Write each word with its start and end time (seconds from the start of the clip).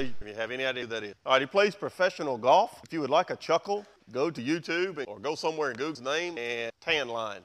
If 0.00 0.28
you 0.28 0.34
have 0.34 0.50
any 0.50 0.64
idea 0.64 0.84
who 0.84 0.88
that 0.90 1.02
is. 1.02 1.14
All 1.26 1.32
right, 1.32 1.42
he 1.42 1.46
plays 1.46 1.74
professional 1.74 2.38
golf. 2.38 2.80
If 2.84 2.92
you 2.92 3.00
would 3.00 3.10
like 3.10 3.30
a 3.30 3.36
chuckle, 3.36 3.84
go 4.12 4.30
to 4.30 4.40
YouTube 4.40 5.04
or 5.08 5.18
go 5.18 5.34
somewhere 5.34 5.70
and 5.70 5.78
Google 5.78 5.90
his 5.90 6.00
name 6.00 6.38
and 6.38 6.70
tan 6.80 7.08
line, 7.08 7.40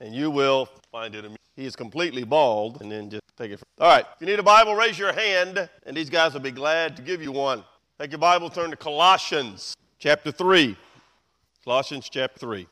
and 0.00 0.14
you 0.14 0.30
will 0.30 0.68
find 0.92 1.14
it. 1.14 1.24
He 1.54 1.64
is 1.64 1.74
completely 1.74 2.22
bald, 2.22 2.82
and 2.82 2.92
then 2.92 3.08
just 3.08 3.22
take 3.38 3.52
it. 3.52 3.58
From. 3.58 3.66
All 3.80 3.88
right, 3.88 4.04
if 4.14 4.20
you 4.20 4.26
need 4.26 4.38
a 4.38 4.42
Bible, 4.42 4.74
raise 4.74 4.98
your 4.98 5.12
hand, 5.12 5.68
and 5.86 5.96
these 5.96 6.10
guys 6.10 6.34
will 6.34 6.40
be 6.40 6.50
glad 6.50 6.96
to 6.96 7.02
give 7.02 7.22
you 7.22 7.32
one. 7.32 7.64
Take 7.98 8.10
your 8.10 8.18
Bible, 8.18 8.50
turn 8.50 8.70
to 8.70 8.76
Colossians 8.76 9.74
chapter 9.98 10.30
3. 10.30 10.76
Colossians 11.64 12.10
chapter 12.10 12.38
3. 12.38 12.66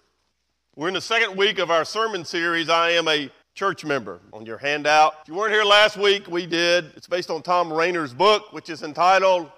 We're 0.77 0.89
in 0.89 0.95
the 0.95 1.01
second 1.01 1.37
week 1.37 1.59
of 1.59 1.71
our 1.71 1.85
sermon 1.85 2.25
series, 2.25 2.69
I 2.69 2.91
Am 2.91 3.09
a 3.09 3.31
Church 3.55 3.85
Member. 3.85 4.21
On 4.33 4.45
your 4.45 4.59
handout. 4.59 5.15
If 5.23 5.29
you 5.29 5.35
weren't 5.35 5.53
here 5.53 5.65
last 5.65 5.97
week, 5.97 6.29
we 6.29 6.47
did. 6.47 6.93
It's 6.97 7.07
based 7.07 7.31
on 7.31 7.43
Thom 7.43 7.73
Rainer's 7.73 8.13
book, 8.13 8.53
which 8.53 8.69
is 8.69 8.83
entitled 8.83 9.51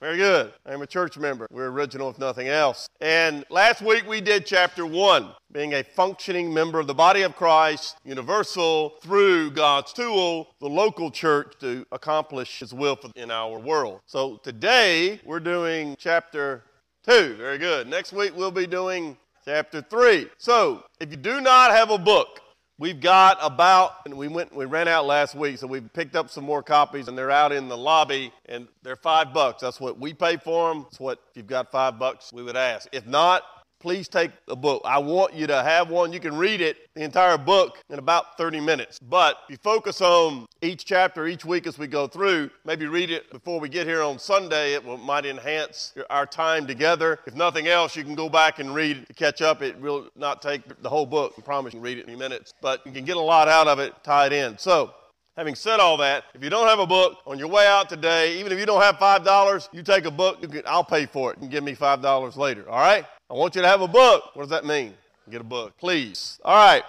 very 0.00 0.16
good. 0.16 0.52
I'm 0.64 0.82
a 0.82 0.86
church 0.86 1.18
member. 1.18 1.48
We're 1.50 1.70
original, 1.70 2.08
if 2.08 2.18
nothing 2.20 2.46
else. 2.46 2.88
And 3.00 3.44
last 3.50 3.82
week 3.82 4.06
we 4.06 4.20
did 4.20 4.46
chapter 4.46 4.86
one, 4.86 5.30
being 5.50 5.74
a 5.74 5.82
functioning 5.82 6.54
member 6.54 6.78
of 6.78 6.86
the 6.86 6.94
body 6.94 7.22
of 7.22 7.34
Christ, 7.34 7.96
universal 8.04 8.94
through 9.02 9.50
God's 9.50 9.92
tool, 9.92 10.54
the 10.60 10.68
local 10.68 11.10
church, 11.10 11.54
to 11.60 11.84
accomplish 11.90 12.60
His 12.60 12.72
will 12.72 12.96
in 13.16 13.32
our 13.32 13.58
world. 13.58 14.00
So 14.06 14.36
today 14.36 15.20
we're 15.24 15.40
doing 15.40 15.96
chapter 15.98 16.62
two. 17.04 17.34
Very 17.36 17.58
good. 17.58 17.88
Next 17.88 18.12
week 18.12 18.36
we'll 18.36 18.52
be 18.52 18.68
doing 18.68 19.16
chapter 19.44 19.82
three. 19.82 20.28
So 20.38 20.84
if 21.00 21.10
you 21.10 21.16
do 21.16 21.40
not 21.40 21.72
have 21.72 21.90
a 21.90 21.98
book, 21.98 22.40
We've 22.80 23.00
got 23.00 23.38
about, 23.40 23.96
and 24.04 24.16
we 24.16 24.28
went, 24.28 24.54
we 24.54 24.64
ran 24.64 24.86
out 24.86 25.04
last 25.04 25.34
week, 25.34 25.58
so 25.58 25.66
we've 25.66 25.92
picked 25.92 26.14
up 26.14 26.30
some 26.30 26.44
more 26.44 26.62
copies, 26.62 27.08
and 27.08 27.18
they're 27.18 27.28
out 27.30 27.50
in 27.50 27.68
the 27.68 27.76
lobby, 27.76 28.32
and 28.46 28.68
they're 28.84 28.94
five 28.94 29.34
bucks. 29.34 29.62
That's 29.62 29.80
what 29.80 29.98
we 29.98 30.14
pay 30.14 30.36
for 30.36 30.68
them. 30.68 30.84
That's 30.84 31.00
what, 31.00 31.20
if 31.30 31.36
you've 31.36 31.48
got 31.48 31.72
five 31.72 31.98
bucks, 31.98 32.32
we 32.32 32.40
would 32.44 32.56
ask. 32.56 32.88
If 32.92 33.04
not, 33.04 33.42
please 33.80 34.08
take 34.08 34.30
a 34.48 34.56
book. 34.56 34.82
I 34.84 34.98
want 34.98 35.34
you 35.34 35.46
to 35.46 35.62
have 35.62 35.90
one. 35.90 36.12
You 36.12 36.20
can 36.20 36.36
read 36.36 36.60
it, 36.60 36.76
the 36.94 37.02
entire 37.02 37.38
book, 37.38 37.82
in 37.90 37.98
about 37.98 38.36
30 38.36 38.60
minutes. 38.60 38.98
But 38.98 39.38
if 39.44 39.50
you 39.50 39.56
focus 39.58 40.00
on 40.00 40.46
each 40.62 40.84
chapter 40.84 41.26
each 41.26 41.44
week 41.44 41.66
as 41.66 41.78
we 41.78 41.86
go 41.86 42.06
through, 42.06 42.50
maybe 42.64 42.86
read 42.86 43.10
it 43.10 43.30
before 43.30 43.60
we 43.60 43.68
get 43.68 43.86
here 43.86 44.02
on 44.02 44.18
Sunday. 44.18 44.74
It 44.74 44.84
will, 44.84 44.98
might 44.98 45.26
enhance 45.26 45.94
our 46.10 46.26
time 46.26 46.66
together. 46.66 47.20
If 47.26 47.34
nothing 47.34 47.68
else, 47.68 47.96
you 47.96 48.04
can 48.04 48.14
go 48.14 48.28
back 48.28 48.58
and 48.58 48.74
read 48.74 49.06
to 49.06 49.14
catch 49.14 49.42
up. 49.42 49.62
It 49.62 49.80
will 49.80 50.08
not 50.16 50.42
take 50.42 50.62
the 50.82 50.88
whole 50.88 51.06
book. 51.06 51.34
I 51.38 51.42
promise 51.42 51.72
you 51.72 51.78
can 51.78 51.84
read 51.84 51.98
it 51.98 52.08
in 52.08 52.18
minutes. 52.18 52.52
But 52.60 52.84
you 52.86 52.92
can 52.92 53.04
get 53.04 53.16
a 53.16 53.20
lot 53.20 53.48
out 53.48 53.68
of 53.68 53.78
it 53.78 53.92
tied 54.02 54.32
in. 54.32 54.58
So, 54.58 54.94
Having 55.36 55.54
said 55.54 55.78
all 55.78 55.96
that, 55.98 56.24
if 56.34 56.42
you 56.42 56.50
don't 56.50 56.66
have 56.66 56.80
a 56.80 56.86
book 56.86 57.18
on 57.24 57.38
your 57.38 57.46
way 57.46 57.64
out 57.64 57.88
today, 57.88 58.40
even 58.40 58.50
if 58.50 58.58
you 58.58 58.66
don't 58.66 58.82
have 58.82 58.96
$5, 58.96 59.68
you 59.70 59.84
take 59.84 60.04
a 60.04 60.10
book, 60.10 60.42
can, 60.42 60.62
I'll 60.66 60.82
pay 60.82 61.06
for 61.06 61.32
it 61.32 61.38
and 61.38 61.48
give 61.48 61.62
me 61.62 61.76
$5 61.76 62.36
later, 62.36 62.68
all 62.68 62.80
right? 62.80 63.04
I 63.30 63.34
want 63.34 63.54
you 63.54 63.60
to 63.60 63.68
have 63.68 63.82
a 63.82 63.88
book. 63.88 64.34
What 64.34 64.44
does 64.44 64.50
that 64.50 64.64
mean? 64.64 64.94
Get 65.30 65.42
a 65.42 65.44
book, 65.44 65.76
please. 65.76 66.40
All 66.42 66.56
right. 66.56 66.82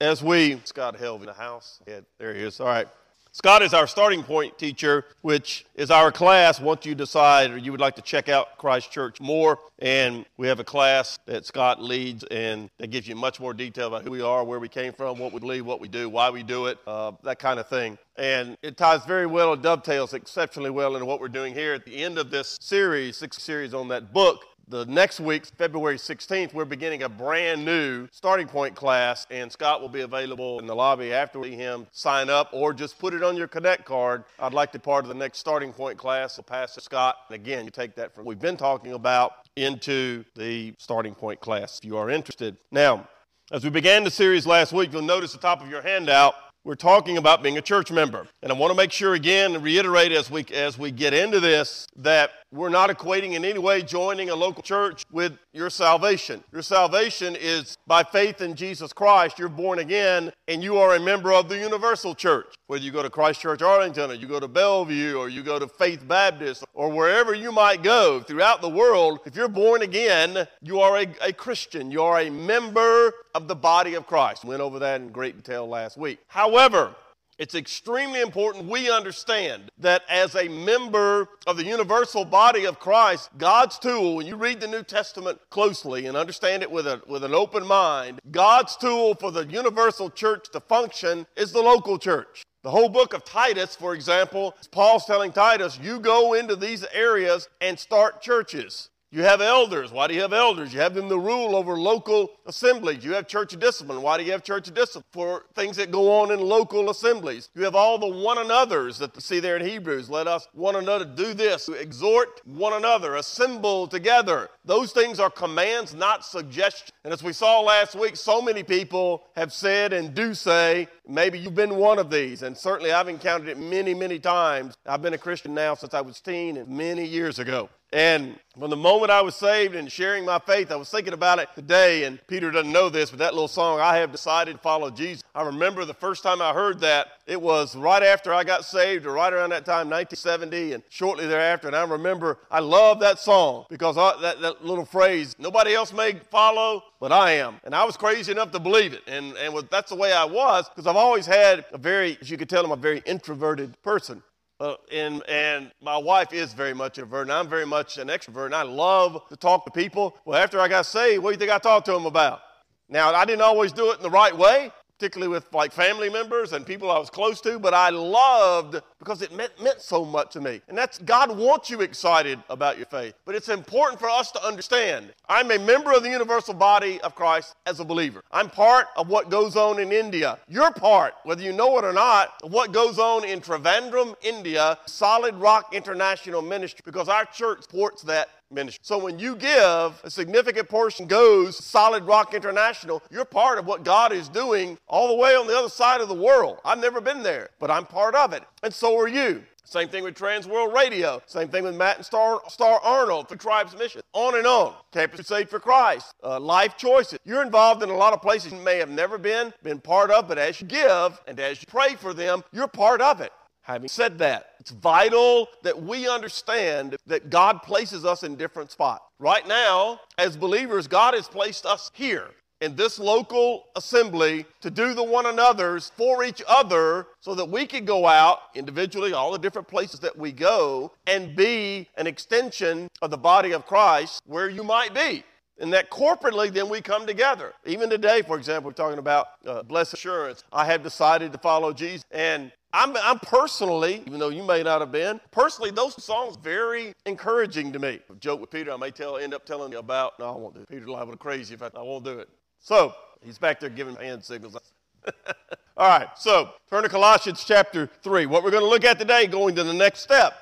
As 0.00 0.20
we, 0.24 0.60
Scott 0.64 0.96
Helvey 0.98 1.20
in 1.20 1.26
the 1.26 1.32
house. 1.32 1.78
Yeah, 1.86 2.00
there 2.18 2.34
he 2.34 2.42
is. 2.42 2.58
All 2.58 2.66
right. 2.66 2.88
Scott 3.30 3.62
is 3.62 3.72
our 3.72 3.86
starting 3.86 4.24
point 4.24 4.58
teacher, 4.58 5.04
which 5.20 5.64
is 5.76 5.92
our 5.92 6.10
class 6.10 6.60
once 6.60 6.84
you 6.84 6.96
decide 6.96 7.52
or 7.52 7.58
you 7.58 7.70
would 7.70 7.80
like 7.80 7.94
to 7.94 8.02
check 8.02 8.28
out 8.28 8.58
Christ 8.58 8.90
Church 8.90 9.20
more. 9.20 9.60
And 9.78 10.26
we 10.36 10.48
have 10.48 10.58
a 10.58 10.64
class 10.64 11.20
that 11.26 11.46
Scott 11.46 11.80
leads, 11.80 12.24
and 12.24 12.68
that 12.78 12.88
gives 12.88 13.06
you 13.06 13.14
much 13.14 13.38
more 13.38 13.54
detail 13.54 13.86
about 13.86 14.02
who 14.02 14.10
we 14.10 14.20
are, 14.20 14.42
where 14.42 14.58
we 14.58 14.68
came 14.68 14.92
from, 14.92 15.16
what 15.20 15.32
we 15.32 15.38
believe, 15.38 15.64
what 15.64 15.80
we 15.80 15.86
do, 15.86 16.08
why 16.08 16.30
we 16.30 16.42
do 16.42 16.66
it, 16.66 16.78
uh, 16.88 17.12
that 17.22 17.38
kind 17.38 17.60
of 17.60 17.68
thing. 17.68 17.96
And 18.16 18.58
it 18.62 18.76
ties 18.76 19.04
very 19.04 19.26
well 19.26 19.52
and 19.52 19.62
dovetails 19.62 20.12
exceptionally 20.12 20.70
well 20.70 20.96
into 20.96 21.06
what 21.06 21.20
we're 21.20 21.28
doing 21.28 21.54
here 21.54 21.74
at 21.74 21.84
the 21.84 22.02
end 22.02 22.18
of 22.18 22.32
this 22.32 22.58
series, 22.60 23.16
six 23.18 23.40
series 23.40 23.74
on 23.74 23.86
that 23.88 24.12
book 24.12 24.44
the 24.68 24.84
next 24.86 25.18
week, 25.18 25.46
February 25.46 25.96
16th, 25.96 26.52
we're 26.52 26.64
beginning 26.64 27.02
a 27.02 27.08
brand 27.08 27.64
new 27.64 28.06
starting 28.12 28.46
point 28.46 28.74
class, 28.74 29.26
and 29.30 29.50
Scott 29.50 29.80
will 29.80 29.88
be 29.88 30.02
available 30.02 30.58
in 30.58 30.66
the 30.66 30.74
lobby 30.74 31.12
after 31.12 31.38
we 31.38 31.52
him 31.52 31.86
sign 31.92 32.28
up 32.28 32.50
or 32.52 32.74
just 32.74 32.98
put 32.98 33.14
it 33.14 33.22
on 33.22 33.36
your 33.36 33.48
Connect 33.48 33.84
card. 33.84 34.24
I'd 34.38 34.52
like 34.52 34.72
to 34.72 34.78
part 34.78 35.04
of 35.04 35.08
the 35.08 35.14
next 35.14 35.38
starting 35.38 35.72
point 35.72 35.98
class. 35.98 36.34
So 36.34 36.42
pass 36.42 36.74
to 36.74 36.80
Scott. 36.80 37.16
And 37.28 37.34
again, 37.34 37.64
you 37.64 37.70
take 37.70 37.94
that 37.96 38.14
from 38.14 38.26
we've 38.26 38.38
been 38.38 38.56
talking 38.56 38.92
about 38.92 39.32
into 39.56 40.24
the 40.36 40.74
starting 40.78 41.14
point 41.14 41.40
class 41.40 41.78
if 41.78 41.84
you 41.84 41.96
are 41.96 42.10
interested. 42.10 42.56
Now, 42.70 43.08
as 43.50 43.64
we 43.64 43.70
began 43.70 44.04
the 44.04 44.10
series 44.10 44.46
last 44.46 44.72
week, 44.72 44.92
you'll 44.92 45.02
notice 45.02 45.32
the 45.32 45.38
top 45.38 45.62
of 45.62 45.70
your 45.70 45.80
handout 45.80 46.34
we're 46.68 46.74
talking 46.74 47.16
about 47.16 47.42
being 47.42 47.56
a 47.56 47.62
church 47.62 47.90
member. 47.90 48.26
And 48.42 48.52
I 48.52 48.54
want 48.54 48.70
to 48.72 48.76
make 48.76 48.92
sure 48.92 49.14
again 49.14 49.54
and 49.54 49.64
reiterate 49.64 50.12
as 50.12 50.30
we 50.30 50.44
as 50.52 50.78
we 50.78 50.90
get 50.90 51.14
into 51.14 51.40
this 51.40 51.86
that 51.96 52.30
we're 52.50 52.68
not 52.70 52.88
equating 52.88 53.34
in 53.34 53.44
any 53.44 53.58
way 53.58 53.82
joining 53.82 54.30
a 54.30 54.34
local 54.34 54.62
church 54.62 55.02
with 55.12 55.38
your 55.52 55.68
salvation. 55.68 56.42
Your 56.50 56.62
salvation 56.62 57.36
is 57.36 57.76
by 57.86 58.02
faith 58.02 58.40
in 58.40 58.54
Jesus 58.54 58.92
Christ. 58.92 59.38
You're 59.38 59.48
born 59.48 59.80
again 59.80 60.32
and 60.46 60.62
you 60.62 60.78
are 60.78 60.94
a 60.94 61.00
member 61.00 61.32
of 61.32 61.48
the 61.48 61.58
universal 61.58 62.14
church. 62.14 62.54
Whether 62.66 62.84
you 62.84 62.90
go 62.90 63.02
to 63.02 63.10
Christ 63.10 63.40
Church 63.40 63.60
Arlington 63.60 64.10
or 64.10 64.14
you 64.14 64.26
go 64.26 64.40
to 64.40 64.48
Bellevue 64.48 65.16
or 65.16 65.28
you 65.28 65.42
go 65.42 65.58
to 65.58 65.68
Faith 65.68 66.06
Baptist 66.08 66.64
or 66.72 66.90
wherever 66.90 67.34
you 67.34 67.52
might 67.52 67.82
go 67.82 68.20
throughout 68.20 68.62
the 68.62 68.68
world, 68.68 69.20
if 69.26 69.36
you're 69.36 69.48
born 69.48 69.82
again, 69.82 70.46
you 70.62 70.80
are 70.80 70.98
a, 70.98 71.06
a 71.20 71.32
Christian. 71.32 71.90
You 71.90 72.02
are 72.02 72.20
a 72.20 72.30
member 72.30 73.12
of 73.34 73.46
the 73.46 73.56
body 73.56 73.94
of 73.94 74.06
Christ. 74.06 74.44
We 74.44 74.50
went 74.50 74.62
over 74.62 74.78
that 74.78 75.00
in 75.00 75.08
great 75.10 75.36
detail 75.36 75.68
last 75.68 75.96
week. 75.98 76.18
However, 76.28 76.94
it's 77.38 77.54
extremely 77.54 78.20
important 78.20 78.66
we 78.66 78.90
understand 78.90 79.70
that 79.78 80.02
as 80.08 80.34
a 80.34 80.48
member 80.48 81.28
of 81.46 81.56
the 81.56 81.64
universal 81.64 82.24
body 82.24 82.64
of 82.64 82.80
Christ, 82.80 83.30
God's 83.38 83.78
tool, 83.78 84.16
when 84.16 84.26
you 84.26 84.34
read 84.34 84.60
the 84.60 84.66
New 84.66 84.82
Testament 84.82 85.38
closely 85.48 86.06
and 86.06 86.16
understand 86.16 86.62
it 86.62 86.70
with, 86.70 86.86
a, 86.86 87.00
with 87.06 87.22
an 87.22 87.34
open 87.34 87.64
mind, 87.64 88.20
God's 88.30 88.76
tool 88.76 89.14
for 89.14 89.30
the 89.30 89.46
universal 89.46 90.10
church 90.10 90.50
to 90.50 90.60
function 90.60 91.26
is 91.36 91.52
the 91.52 91.62
local 91.62 91.98
church. 91.98 92.42
The 92.64 92.70
whole 92.70 92.88
book 92.88 93.14
of 93.14 93.24
Titus, 93.24 93.76
for 93.76 93.94
example, 93.94 94.56
Paul's 94.72 95.04
telling 95.04 95.30
Titus, 95.30 95.78
you 95.80 96.00
go 96.00 96.34
into 96.34 96.56
these 96.56 96.84
areas 96.92 97.48
and 97.60 97.78
start 97.78 98.20
churches. 98.20 98.90
You 99.10 99.22
have 99.22 99.40
elders. 99.40 99.90
Why 99.90 100.06
do 100.06 100.12
you 100.12 100.20
have 100.20 100.34
elders? 100.34 100.74
You 100.74 100.80
have 100.80 100.92
them 100.92 101.08
to 101.08 101.18
rule 101.18 101.56
over 101.56 101.78
local 101.78 102.30
assemblies. 102.44 103.02
You 103.02 103.14
have 103.14 103.26
church 103.26 103.58
discipline. 103.58 104.02
Why 104.02 104.18
do 104.18 104.22
you 104.22 104.32
have 104.32 104.42
church 104.42 104.72
discipline? 104.74 105.04
For 105.12 105.46
things 105.54 105.78
that 105.78 105.90
go 105.90 106.20
on 106.20 106.30
in 106.30 106.40
local 106.40 106.90
assemblies. 106.90 107.48
You 107.54 107.64
have 107.64 107.74
all 107.74 107.98
the 107.98 108.06
one 108.06 108.36
another's 108.36 108.98
that 108.98 109.18
see 109.22 109.40
there 109.40 109.56
in 109.56 109.66
Hebrews. 109.66 110.10
Let 110.10 110.26
us 110.26 110.46
one 110.52 110.76
another 110.76 111.06
do 111.06 111.32
this, 111.32 111.70
exhort 111.70 112.42
one 112.44 112.74
another, 112.74 113.16
assemble 113.16 113.86
together. 113.86 114.50
Those 114.66 114.92
things 114.92 115.18
are 115.18 115.30
commands, 115.30 115.94
not 115.94 116.22
suggestions. 116.22 116.92
And 117.02 117.12
as 117.12 117.22
we 117.22 117.32
saw 117.32 117.60
last 117.60 117.94
week, 117.94 118.14
so 118.14 118.42
many 118.42 118.62
people 118.62 119.24
have 119.36 119.54
said 119.54 119.94
and 119.94 120.14
do 120.14 120.34
say, 120.34 120.86
maybe 121.06 121.38
you've 121.38 121.54
been 121.54 121.76
one 121.76 121.98
of 121.98 122.10
these. 122.10 122.42
And 122.42 122.54
certainly 122.54 122.92
I've 122.92 123.08
encountered 123.08 123.48
it 123.48 123.58
many, 123.58 123.94
many 123.94 124.18
times. 124.18 124.74
I've 124.84 125.00
been 125.00 125.14
a 125.14 125.18
Christian 125.18 125.54
now 125.54 125.74
since 125.74 125.94
I 125.94 126.02
was 126.02 126.20
teen 126.20 126.58
and 126.58 126.68
many 126.68 127.06
years 127.06 127.38
ago. 127.38 127.70
And 127.92 128.38
from 128.58 128.70
the 128.70 128.76
moment 128.76 129.10
I 129.10 129.22
was 129.22 129.34
saved 129.34 129.74
and 129.74 129.90
sharing 129.90 130.24
my 130.24 130.38
faith, 130.38 130.70
I 130.70 130.76
was 130.76 130.90
thinking 130.90 131.14
about 131.14 131.38
it 131.38 131.48
today. 131.54 132.04
And 132.04 132.18
Peter 132.26 132.50
doesn't 132.50 132.70
know 132.70 132.90
this, 132.90 133.10
but 133.10 133.18
that 133.20 133.32
little 133.32 133.48
song, 133.48 133.80
I 133.80 133.96
have 133.96 134.12
decided 134.12 134.52
to 134.52 134.58
follow 134.58 134.90
Jesus. 134.90 135.24
I 135.34 135.42
remember 135.42 135.84
the 135.84 135.94
first 135.94 136.22
time 136.22 136.42
I 136.42 136.52
heard 136.52 136.80
that, 136.80 137.12
it 137.26 137.40
was 137.40 137.76
right 137.76 138.02
after 138.02 138.32
I 138.32 138.42
got 138.44 138.64
saved, 138.64 139.06
or 139.06 139.12
right 139.12 139.32
around 139.32 139.50
that 139.50 139.64
time, 139.64 139.88
1970, 139.90 140.72
and 140.72 140.82
shortly 140.88 141.26
thereafter. 141.26 141.68
And 141.68 141.76
I 141.76 141.84
remember 141.84 142.38
I 142.50 142.60
love 142.60 143.00
that 143.00 143.18
song 143.18 143.66
because 143.68 143.96
I, 143.96 144.20
that, 144.20 144.40
that 144.40 144.64
little 144.64 144.86
phrase, 144.86 145.36
nobody 145.38 145.74
else 145.74 145.92
may 145.92 146.14
follow, 146.30 146.82
but 147.00 147.12
I 147.12 147.32
am. 147.32 147.60
And 147.64 147.74
I 147.74 147.84
was 147.84 147.96
crazy 147.96 148.32
enough 148.32 148.50
to 148.52 148.58
believe 148.58 148.92
it. 148.92 149.02
And, 149.06 149.36
and 149.36 149.54
that's 149.70 149.90
the 149.90 149.96
way 149.96 150.12
I 150.12 150.24
was 150.24 150.68
because 150.68 150.86
I've 150.86 150.96
always 150.96 151.26
had 151.26 151.64
a 151.72 151.78
very, 151.78 152.18
as 152.20 152.30
you 152.30 152.36
could 152.36 152.48
tell, 152.48 152.64
I'm 152.64 152.72
a 152.72 152.76
very 152.76 153.02
introverted 153.06 153.80
person. 153.82 154.22
Uh, 154.60 154.74
and, 154.92 155.22
and 155.28 155.70
my 155.80 155.96
wife 155.96 156.32
is 156.32 156.52
very 156.52 156.74
much 156.74 156.98
an 156.98 157.04
introvert, 157.04 157.22
and 157.22 157.32
I'm 157.32 157.48
very 157.48 157.64
much 157.66 157.96
an 157.96 158.08
extrovert, 158.08 158.46
and 158.46 158.54
I 158.56 158.62
love 158.62 159.22
to 159.28 159.36
talk 159.36 159.64
to 159.66 159.70
people. 159.70 160.16
Well, 160.24 160.42
after 160.42 160.58
I 160.58 160.66
got 160.66 160.84
saved, 160.84 161.22
what 161.22 161.30
do 161.30 161.34
you 161.34 161.38
think 161.38 161.52
I 161.52 161.58
talked 161.58 161.86
to 161.86 161.92
them 161.92 162.06
about? 162.06 162.40
Now, 162.88 163.14
I 163.14 163.24
didn't 163.24 163.42
always 163.42 163.70
do 163.70 163.92
it 163.92 163.98
in 163.98 164.02
the 164.02 164.10
right 164.10 164.36
way, 164.36 164.72
particularly 164.98 165.30
with 165.30 165.52
like 165.52 165.72
family 165.72 166.10
members 166.10 166.52
and 166.52 166.66
people 166.66 166.90
I 166.90 166.98
was 166.98 167.08
close 167.08 167.40
to, 167.42 167.58
but 167.58 167.72
I 167.72 167.90
loved 167.90 168.80
because 168.98 169.22
it 169.22 169.32
meant, 169.32 169.52
meant 169.62 169.80
so 169.80 170.04
much 170.04 170.32
to 170.32 170.40
me. 170.40 170.60
And 170.68 170.76
that's 170.76 170.98
God 170.98 171.36
wants 171.36 171.70
you 171.70 171.82
excited 171.82 172.42
about 172.50 172.78
your 172.78 172.86
faith. 172.86 173.14
But 173.24 173.36
it's 173.36 173.48
important 173.48 174.00
for 174.00 174.10
us 174.10 174.32
to 174.32 174.44
understand 174.44 175.12
I'm 175.28 175.52
a 175.52 175.58
member 175.58 175.92
of 175.92 176.02
the 176.02 176.10
universal 176.10 176.54
body 176.54 177.00
of 177.02 177.14
Christ 177.14 177.54
as 177.64 177.78
a 177.78 177.84
believer. 177.84 178.22
I'm 178.32 178.50
part 178.50 178.86
of 178.96 179.08
what 179.08 179.30
goes 179.30 179.54
on 179.54 179.78
in 179.78 179.92
India. 179.92 180.38
You're 180.48 180.72
part, 180.72 181.14
whether 181.22 181.42
you 181.42 181.52
know 181.52 181.78
it 181.78 181.84
or 181.84 181.92
not, 181.92 182.40
of 182.42 182.50
what 182.50 182.72
goes 182.72 182.98
on 182.98 183.24
in 183.24 183.40
Trivandrum, 183.40 184.16
India, 184.22 184.78
Solid 184.86 185.36
Rock 185.36 185.72
International 185.72 186.42
Ministry, 186.42 186.82
because 186.84 187.08
our 187.08 187.24
church 187.24 187.62
supports 187.62 188.02
that 188.02 188.30
ministry. 188.50 188.80
So 188.82 188.98
when 188.98 189.18
you 189.18 189.36
give, 189.36 190.00
a 190.04 190.10
significant 190.10 190.68
portion 190.68 191.06
goes 191.06 191.62
Solid 191.62 192.04
Rock 192.04 192.34
International. 192.34 193.02
You're 193.10 193.24
part 193.24 193.58
of 193.58 193.66
what 193.66 193.84
God 193.84 194.12
is 194.12 194.28
doing 194.28 194.78
all 194.86 195.08
the 195.08 195.14
way 195.14 195.34
on 195.34 195.46
the 195.46 195.56
other 195.56 195.68
side 195.68 196.00
of 196.00 196.08
the 196.08 196.14
world. 196.14 196.58
I've 196.64 196.78
never 196.78 197.00
been 197.00 197.22
there, 197.22 197.50
but 197.58 197.70
I'm 197.70 197.84
part 197.84 198.14
of 198.14 198.32
it. 198.32 198.42
And 198.62 198.72
so 198.72 198.98
are 198.98 199.08
you. 199.08 199.44
Same 199.68 199.90
thing 199.90 200.02
with 200.02 200.14
Trans 200.14 200.48
World 200.48 200.72
Radio. 200.72 201.20
Same 201.26 201.48
thing 201.48 201.62
with 201.62 201.76
Matt 201.76 201.96
and 201.96 202.06
Star, 202.06 202.40
Star 202.48 202.80
Arnold 202.82 203.28
for 203.28 203.36
Tribes 203.36 203.76
Mission. 203.76 204.00
On 204.14 204.34
and 204.34 204.46
on. 204.46 204.74
Campus 204.92 205.16
Crusade 205.16 205.50
for 205.50 205.60
Christ. 205.60 206.14
Uh, 206.24 206.40
life 206.40 206.78
choices. 206.78 207.18
You're 207.26 207.42
involved 207.42 207.82
in 207.82 207.90
a 207.90 207.94
lot 207.94 208.14
of 208.14 208.22
places 208.22 208.50
you 208.50 208.60
may 208.60 208.78
have 208.78 208.88
never 208.88 209.18
been, 209.18 209.52
been 209.62 209.78
part 209.78 210.10
of, 210.10 210.26
but 210.26 210.38
as 210.38 210.58
you 210.62 210.66
give 210.66 211.20
and 211.28 211.38
as 211.38 211.60
you 211.60 211.66
pray 211.68 211.96
for 211.96 212.14
them, 212.14 212.44
you're 212.50 212.66
part 212.66 213.02
of 213.02 213.20
it. 213.20 213.30
Having 213.68 213.88
said 213.88 214.18
that, 214.18 214.52
it's 214.58 214.70
vital 214.70 215.46
that 215.62 215.80
we 215.80 216.08
understand 216.08 216.96
that 217.06 217.28
God 217.28 217.62
places 217.62 218.06
us 218.06 218.22
in 218.22 218.34
different 218.34 218.70
spots. 218.70 219.04
Right 219.18 219.46
now, 219.46 220.00
as 220.16 220.38
believers, 220.38 220.88
God 220.88 221.12
has 221.12 221.28
placed 221.28 221.66
us 221.66 221.90
here 221.92 222.30
in 222.62 222.74
this 222.74 222.98
local 222.98 223.64
assembly 223.76 224.46
to 224.62 224.70
do 224.70 224.94
the 224.94 225.04
one 225.04 225.26
another's 225.26 225.92
for 225.96 226.24
each 226.24 226.42
other 226.48 227.08
so 227.20 227.34
that 227.34 227.44
we 227.44 227.66
could 227.66 227.86
go 227.86 228.06
out 228.06 228.38
individually, 228.54 229.12
all 229.12 229.32
the 229.32 229.38
different 229.38 229.68
places 229.68 230.00
that 230.00 230.16
we 230.16 230.32
go, 230.32 230.90
and 231.06 231.36
be 231.36 231.86
an 231.98 232.06
extension 232.06 232.88
of 233.02 233.10
the 233.10 233.18
body 233.18 233.52
of 233.52 233.66
Christ 233.66 234.22
where 234.24 234.48
you 234.48 234.64
might 234.64 234.94
be. 234.94 235.22
And 235.60 235.72
that 235.72 235.90
corporately, 235.90 236.52
then 236.52 236.68
we 236.68 236.80
come 236.80 237.06
together. 237.06 237.52
Even 237.66 237.90
today, 237.90 238.22
for 238.22 238.36
example, 238.36 238.70
we're 238.70 238.74
talking 238.74 238.98
about 238.98 239.28
uh, 239.46 239.62
blessed 239.62 239.94
assurance. 239.94 240.44
I 240.52 240.64
have 240.66 240.82
decided 240.82 241.32
to 241.32 241.38
follow 241.38 241.72
Jesus. 241.72 242.04
And 242.10 242.52
I'm, 242.72 242.96
I'm, 242.98 243.18
personally, 243.18 244.02
even 244.06 244.20
though 244.20 244.28
you 244.28 244.42
may 244.42 244.62
not 244.62 244.80
have 244.80 244.92
been, 244.92 245.20
personally, 245.30 245.70
those 245.70 246.02
songs 246.02 246.36
very 246.36 246.92
encouraging 247.06 247.72
to 247.72 247.78
me. 247.78 248.00
joke 248.20 248.40
with 248.40 248.50
Peter, 248.50 248.72
I 248.72 248.76
may 248.76 248.90
tell, 248.90 249.16
end 249.16 249.34
up 249.34 249.46
telling 249.46 249.72
you 249.72 249.78
about. 249.78 250.18
No, 250.18 250.26
I 250.26 250.36
won't 250.36 250.54
do 250.54 250.60
it. 250.60 250.68
Peter's 250.68 250.88
liable 250.88 251.12
to 251.12 251.18
crazy 251.18 251.54
if 251.54 251.62
I, 251.62 251.70
I 251.74 251.82
won't 251.82 252.04
do 252.04 252.18
it. 252.18 252.28
So 252.60 252.94
he's 253.24 253.38
back 253.38 253.58
there 253.58 253.70
giving 253.70 253.96
hand 253.96 254.22
signals. 254.22 254.56
All 255.76 255.88
right, 255.88 256.08
so 256.16 256.50
turn 256.68 256.82
to 256.82 256.88
Colossians 256.88 257.44
chapter 257.44 257.88
3. 258.02 258.26
What 258.26 258.42
we're 258.42 258.50
going 258.50 258.64
to 258.64 258.68
look 258.68 258.84
at 258.84 258.98
today, 258.98 259.26
going 259.26 259.54
to 259.54 259.64
the 259.64 259.72
next 259.72 260.00
step. 260.00 260.34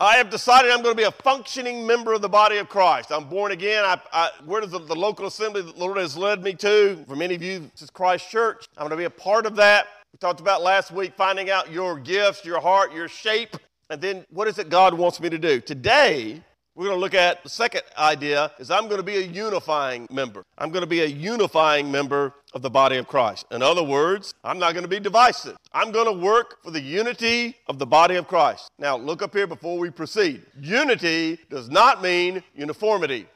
I 0.00 0.16
have 0.18 0.30
decided 0.30 0.70
I'm 0.70 0.82
going 0.82 0.94
to 0.94 0.96
be 0.96 1.06
a 1.08 1.10
functioning 1.10 1.84
member 1.84 2.12
of 2.12 2.22
the 2.22 2.28
body 2.28 2.58
of 2.58 2.68
Christ. 2.68 3.10
I'm 3.10 3.28
born 3.28 3.50
again. 3.50 3.84
I, 3.84 4.00
I, 4.12 4.30
where 4.44 4.60
does 4.60 4.70
the, 4.70 4.78
the, 4.78 4.94
local 4.94 5.26
assembly 5.26 5.60
that 5.60 5.74
the 5.74 5.80
Lord 5.80 5.96
has 5.96 6.16
led 6.16 6.40
me 6.40 6.54
to? 6.54 7.04
For 7.08 7.16
many 7.16 7.34
of 7.34 7.42
you, 7.42 7.68
this 7.72 7.82
is 7.82 7.90
Christ 7.90 8.30
Church. 8.30 8.68
I'm 8.76 8.82
going 8.82 8.90
to 8.90 8.96
be 8.96 9.04
a 9.04 9.10
part 9.10 9.44
of 9.44 9.56
that. 9.56 9.88
We 10.12 10.18
talked 10.18 10.38
about 10.38 10.62
last 10.62 10.92
week 10.92 11.14
finding 11.16 11.50
out 11.50 11.72
your 11.72 11.98
gifts, 11.98 12.44
your 12.44 12.60
heart, 12.60 12.92
your 12.92 13.08
shape, 13.08 13.56
and 13.90 14.00
then 14.00 14.24
what 14.30 14.46
is 14.46 14.60
it 14.60 14.68
God 14.68 14.94
wants 14.94 15.18
me 15.18 15.30
to 15.30 15.38
do. 15.38 15.60
Today, 15.60 16.44
we're 16.78 16.84
going 16.84 16.96
to 16.96 17.00
look 17.00 17.14
at 17.14 17.42
the 17.42 17.48
second 17.48 17.82
idea 17.98 18.52
is 18.60 18.70
I'm 18.70 18.84
going 18.84 18.98
to 18.98 19.02
be 19.02 19.16
a 19.16 19.26
unifying 19.26 20.06
member. 20.12 20.44
I'm 20.56 20.70
going 20.70 20.84
to 20.84 20.88
be 20.88 21.00
a 21.00 21.06
unifying 21.06 21.90
member 21.90 22.32
of 22.54 22.62
the 22.62 22.70
body 22.70 22.98
of 22.98 23.08
Christ. 23.08 23.46
In 23.50 23.64
other 23.64 23.82
words, 23.82 24.32
I'm 24.44 24.60
not 24.60 24.74
going 24.74 24.84
to 24.84 24.88
be 24.88 25.00
divisive. 25.00 25.56
I'm 25.72 25.90
going 25.90 26.06
to 26.06 26.24
work 26.24 26.62
for 26.62 26.70
the 26.70 26.80
unity 26.80 27.56
of 27.66 27.80
the 27.80 27.86
body 27.86 28.14
of 28.14 28.28
Christ. 28.28 28.70
Now, 28.78 28.96
look 28.96 29.22
up 29.22 29.34
here 29.34 29.48
before 29.48 29.76
we 29.76 29.90
proceed. 29.90 30.42
Unity 30.60 31.40
does 31.50 31.68
not 31.68 32.00
mean 32.00 32.44
uniformity. 32.54 33.26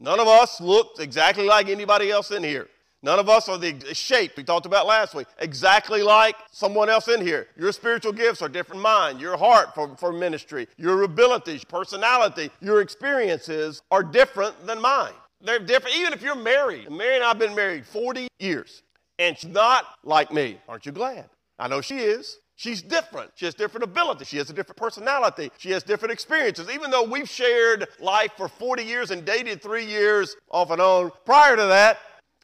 None 0.00 0.18
of 0.18 0.26
us 0.26 0.60
look 0.60 0.96
exactly 0.98 1.44
like 1.44 1.68
anybody 1.68 2.10
else 2.10 2.32
in 2.32 2.42
here. 2.42 2.66
None 3.02 3.18
of 3.18 3.30
us 3.30 3.48
are 3.48 3.56
the 3.56 3.94
shape 3.94 4.32
we 4.36 4.44
talked 4.44 4.66
about 4.66 4.86
last 4.86 5.14
week, 5.14 5.26
exactly 5.38 6.02
like 6.02 6.36
someone 6.50 6.90
else 6.90 7.08
in 7.08 7.22
here. 7.22 7.48
Your 7.56 7.72
spiritual 7.72 8.12
gifts 8.12 8.42
are 8.42 8.48
different 8.48 8.82
mine. 8.82 9.18
Your 9.18 9.38
heart 9.38 9.74
for, 9.74 9.96
for 9.96 10.12
ministry, 10.12 10.68
your 10.76 11.02
abilities, 11.02 11.64
personality, 11.64 12.50
your 12.60 12.82
experiences 12.82 13.80
are 13.90 14.02
different 14.02 14.66
than 14.66 14.82
mine. 14.82 15.14
They're 15.40 15.58
different, 15.58 15.96
even 15.96 16.12
if 16.12 16.20
you're 16.20 16.34
married. 16.34 16.90
Mary 16.90 17.14
and 17.14 17.24
I 17.24 17.28
have 17.28 17.38
been 17.38 17.54
married 17.54 17.86
40 17.86 18.28
years, 18.38 18.82
and 19.18 19.38
she's 19.38 19.50
not 19.50 19.86
like 20.04 20.30
me. 20.30 20.58
Aren't 20.68 20.84
you 20.84 20.92
glad? 20.92 21.30
I 21.58 21.68
know 21.68 21.80
she 21.80 21.98
is. 21.98 22.38
She's 22.56 22.82
different. 22.82 23.30
She 23.36 23.46
has 23.46 23.54
different 23.54 23.84
abilities. 23.84 24.28
She 24.28 24.36
has 24.36 24.50
a 24.50 24.52
different 24.52 24.76
personality. 24.76 25.50
She 25.56 25.70
has 25.70 25.82
different 25.82 26.12
experiences. 26.12 26.68
Even 26.68 26.90
though 26.90 27.04
we've 27.04 27.28
shared 27.28 27.86
life 27.98 28.32
for 28.36 28.48
40 28.48 28.82
years 28.82 29.10
and 29.10 29.24
dated 29.24 29.62
three 29.62 29.86
years 29.86 30.36
off 30.50 30.70
and 30.70 30.78
on 30.78 31.10
prior 31.24 31.56
to 31.56 31.66
that, 31.66 31.98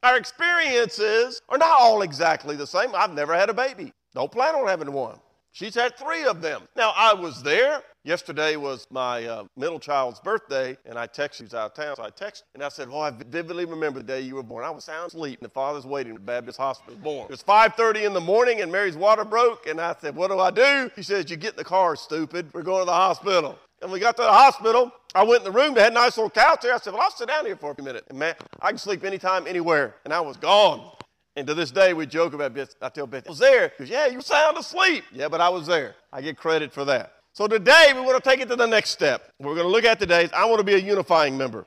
our 0.06 0.17
experiences 0.17 1.43
are 1.49 1.58
not 1.58 1.81
all 1.81 2.03
exactly 2.03 2.55
the 2.55 2.67
same. 2.67 2.91
I've 2.94 3.12
never 3.12 3.35
had 3.35 3.50
a 3.50 3.55
baby. 3.55 3.93
Don't 4.14 4.31
plan 4.31 4.55
on 4.55 4.69
having 4.69 4.93
one. 4.93 5.19
She's 5.50 5.75
had 5.75 5.97
three 5.97 6.25
of 6.25 6.43
them. 6.43 6.62
Now, 6.76 6.93
I 6.94 7.12
was 7.12 7.43
there. 7.43 7.82
Yesterday 8.05 8.55
was 8.55 8.87
my 8.91 9.25
uh, 9.25 9.44
middle 9.56 9.81
child's 9.81 10.20
birthday, 10.20 10.76
and 10.85 10.97
I 10.97 11.08
texted, 11.08 11.41
he's 11.41 11.55
out 11.55 11.73
of 11.73 11.75
town, 11.75 11.97
so 11.97 12.05
I 12.05 12.11
texted, 12.11 12.43
and 12.55 12.62
I 12.62 12.69
said, 12.69 12.88
well, 12.88 13.00
I 13.00 13.11
vividly 13.11 13.64
remember 13.64 13.99
the 13.99 14.05
day 14.05 14.20
you 14.20 14.37
were 14.37 14.44
born. 14.44 14.64
I 14.64 14.70
was 14.70 14.85
sound 14.85 15.08
asleep, 15.08 15.41
and 15.41 15.47
the 15.47 15.53
father's 15.53 15.87
waiting 15.87 16.12
at 16.12 16.20
the 16.20 16.25
Baptist 16.25 16.59
hospital 16.59 16.97
born. 17.02 17.25
It 17.25 17.31
was 17.31 17.43
5.30 17.43 18.05
in 18.05 18.12
the 18.12 18.20
morning, 18.20 18.61
and 18.61 18.70
Mary's 18.70 18.97
water 18.97 19.25
broke, 19.25 19.67
and 19.67 19.81
I 19.81 19.97
said, 20.00 20.14
what 20.14 20.31
do 20.31 20.38
I 20.38 20.52
do? 20.52 20.88
He 20.94 21.02
says, 21.02 21.29
you 21.31 21.37
get 21.37 21.55
in 21.55 21.56
the 21.56 21.64
car, 21.64 21.97
stupid. 21.97 22.49
We're 22.52 22.62
going 22.62 22.82
to 22.82 22.87
the 22.87 22.93
hospital. 22.93 23.59
And 23.82 23.93
we 23.93 24.00
got 24.00 24.17
to 24.17 24.23
the 24.23 24.32
hospital. 24.32 24.93
I 25.14 25.23
went 25.23 25.46
in 25.46 25.52
the 25.52 25.58
room. 25.58 25.75
They 25.75 25.82
had 25.82 25.93
a 25.93 25.94
nice 25.94 26.17
little 26.17 26.31
couch 26.31 26.61
there. 26.62 26.75
I 26.75 26.78
said, 26.78 26.93
Well, 26.93 27.02
I'll 27.02 27.11
sit 27.11 27.28
down 27.28 27.44
here 27.44 27.56
for 27.56 27.70
a 27.70 27.75
few 27.75 27.84
minutes. 27.84 28.06
And 28.08 28.19
man, 28.19 28.34
I 28.61 28.70
can 28.70 28.78
sleep 28.78 29.05
anytime, 29.05 29.46
anywhere. 29.46 29.96
And 30.05 30.12
I 30.12 30.20
was 30.20 30.37
gone. 30.37 30.90
And 31.37 31.46
to 31.46 31.55
this 31.55 31.70
day, 31.70 31.93
we 31.93 32.06
joke 32.06 32.32
about 32.32 32.55
this. 32.55 32.75
I 32.81 32.88
tell 32.88 33.06
Beth, 33.06 33.26
I 33.26 33.31
was 33.31 33.38
there. 33.38 33.69
Because, 33.69 33.90
yeah, 33.90 34.06
you 34.06 34.23
sound 34.23 34.56
asleep. 34.56 35.05
Yeah, 35.12 35.28
but 35.28 35.43
I 35.43 35.50
was 35.50 35.67
there. 35.67 35.94
I 36.11 36.23
get 36.23 36.38
credit 36.38 36.73
for 36.73 36.87
that. 36.87 37.12
So 37.34 37.46
today, 37.46 37.93
we 37.94 38.00
want 38.00 38.23
to 38.23 38.31
take 38.31 38.40
it 38.40 38.49
to 38.49 38.56
the 38.56 38.67
next 38.67 38.90
step. 38.90 39.31
What 39.37 39.49
we're 39.49 39.56
going 39.56 39.67
to 39.67 39.73
look 39.73 39.84
at 39.84 39.99
today 39.99 40.25
is 40.25 40.32
I 40.32 40.46
want 40.46 40.58
to 40.58 40.64
be 40.64 40.75
a 40.75 40.78
unifying 40.78 41.37
member. 41.37 41.67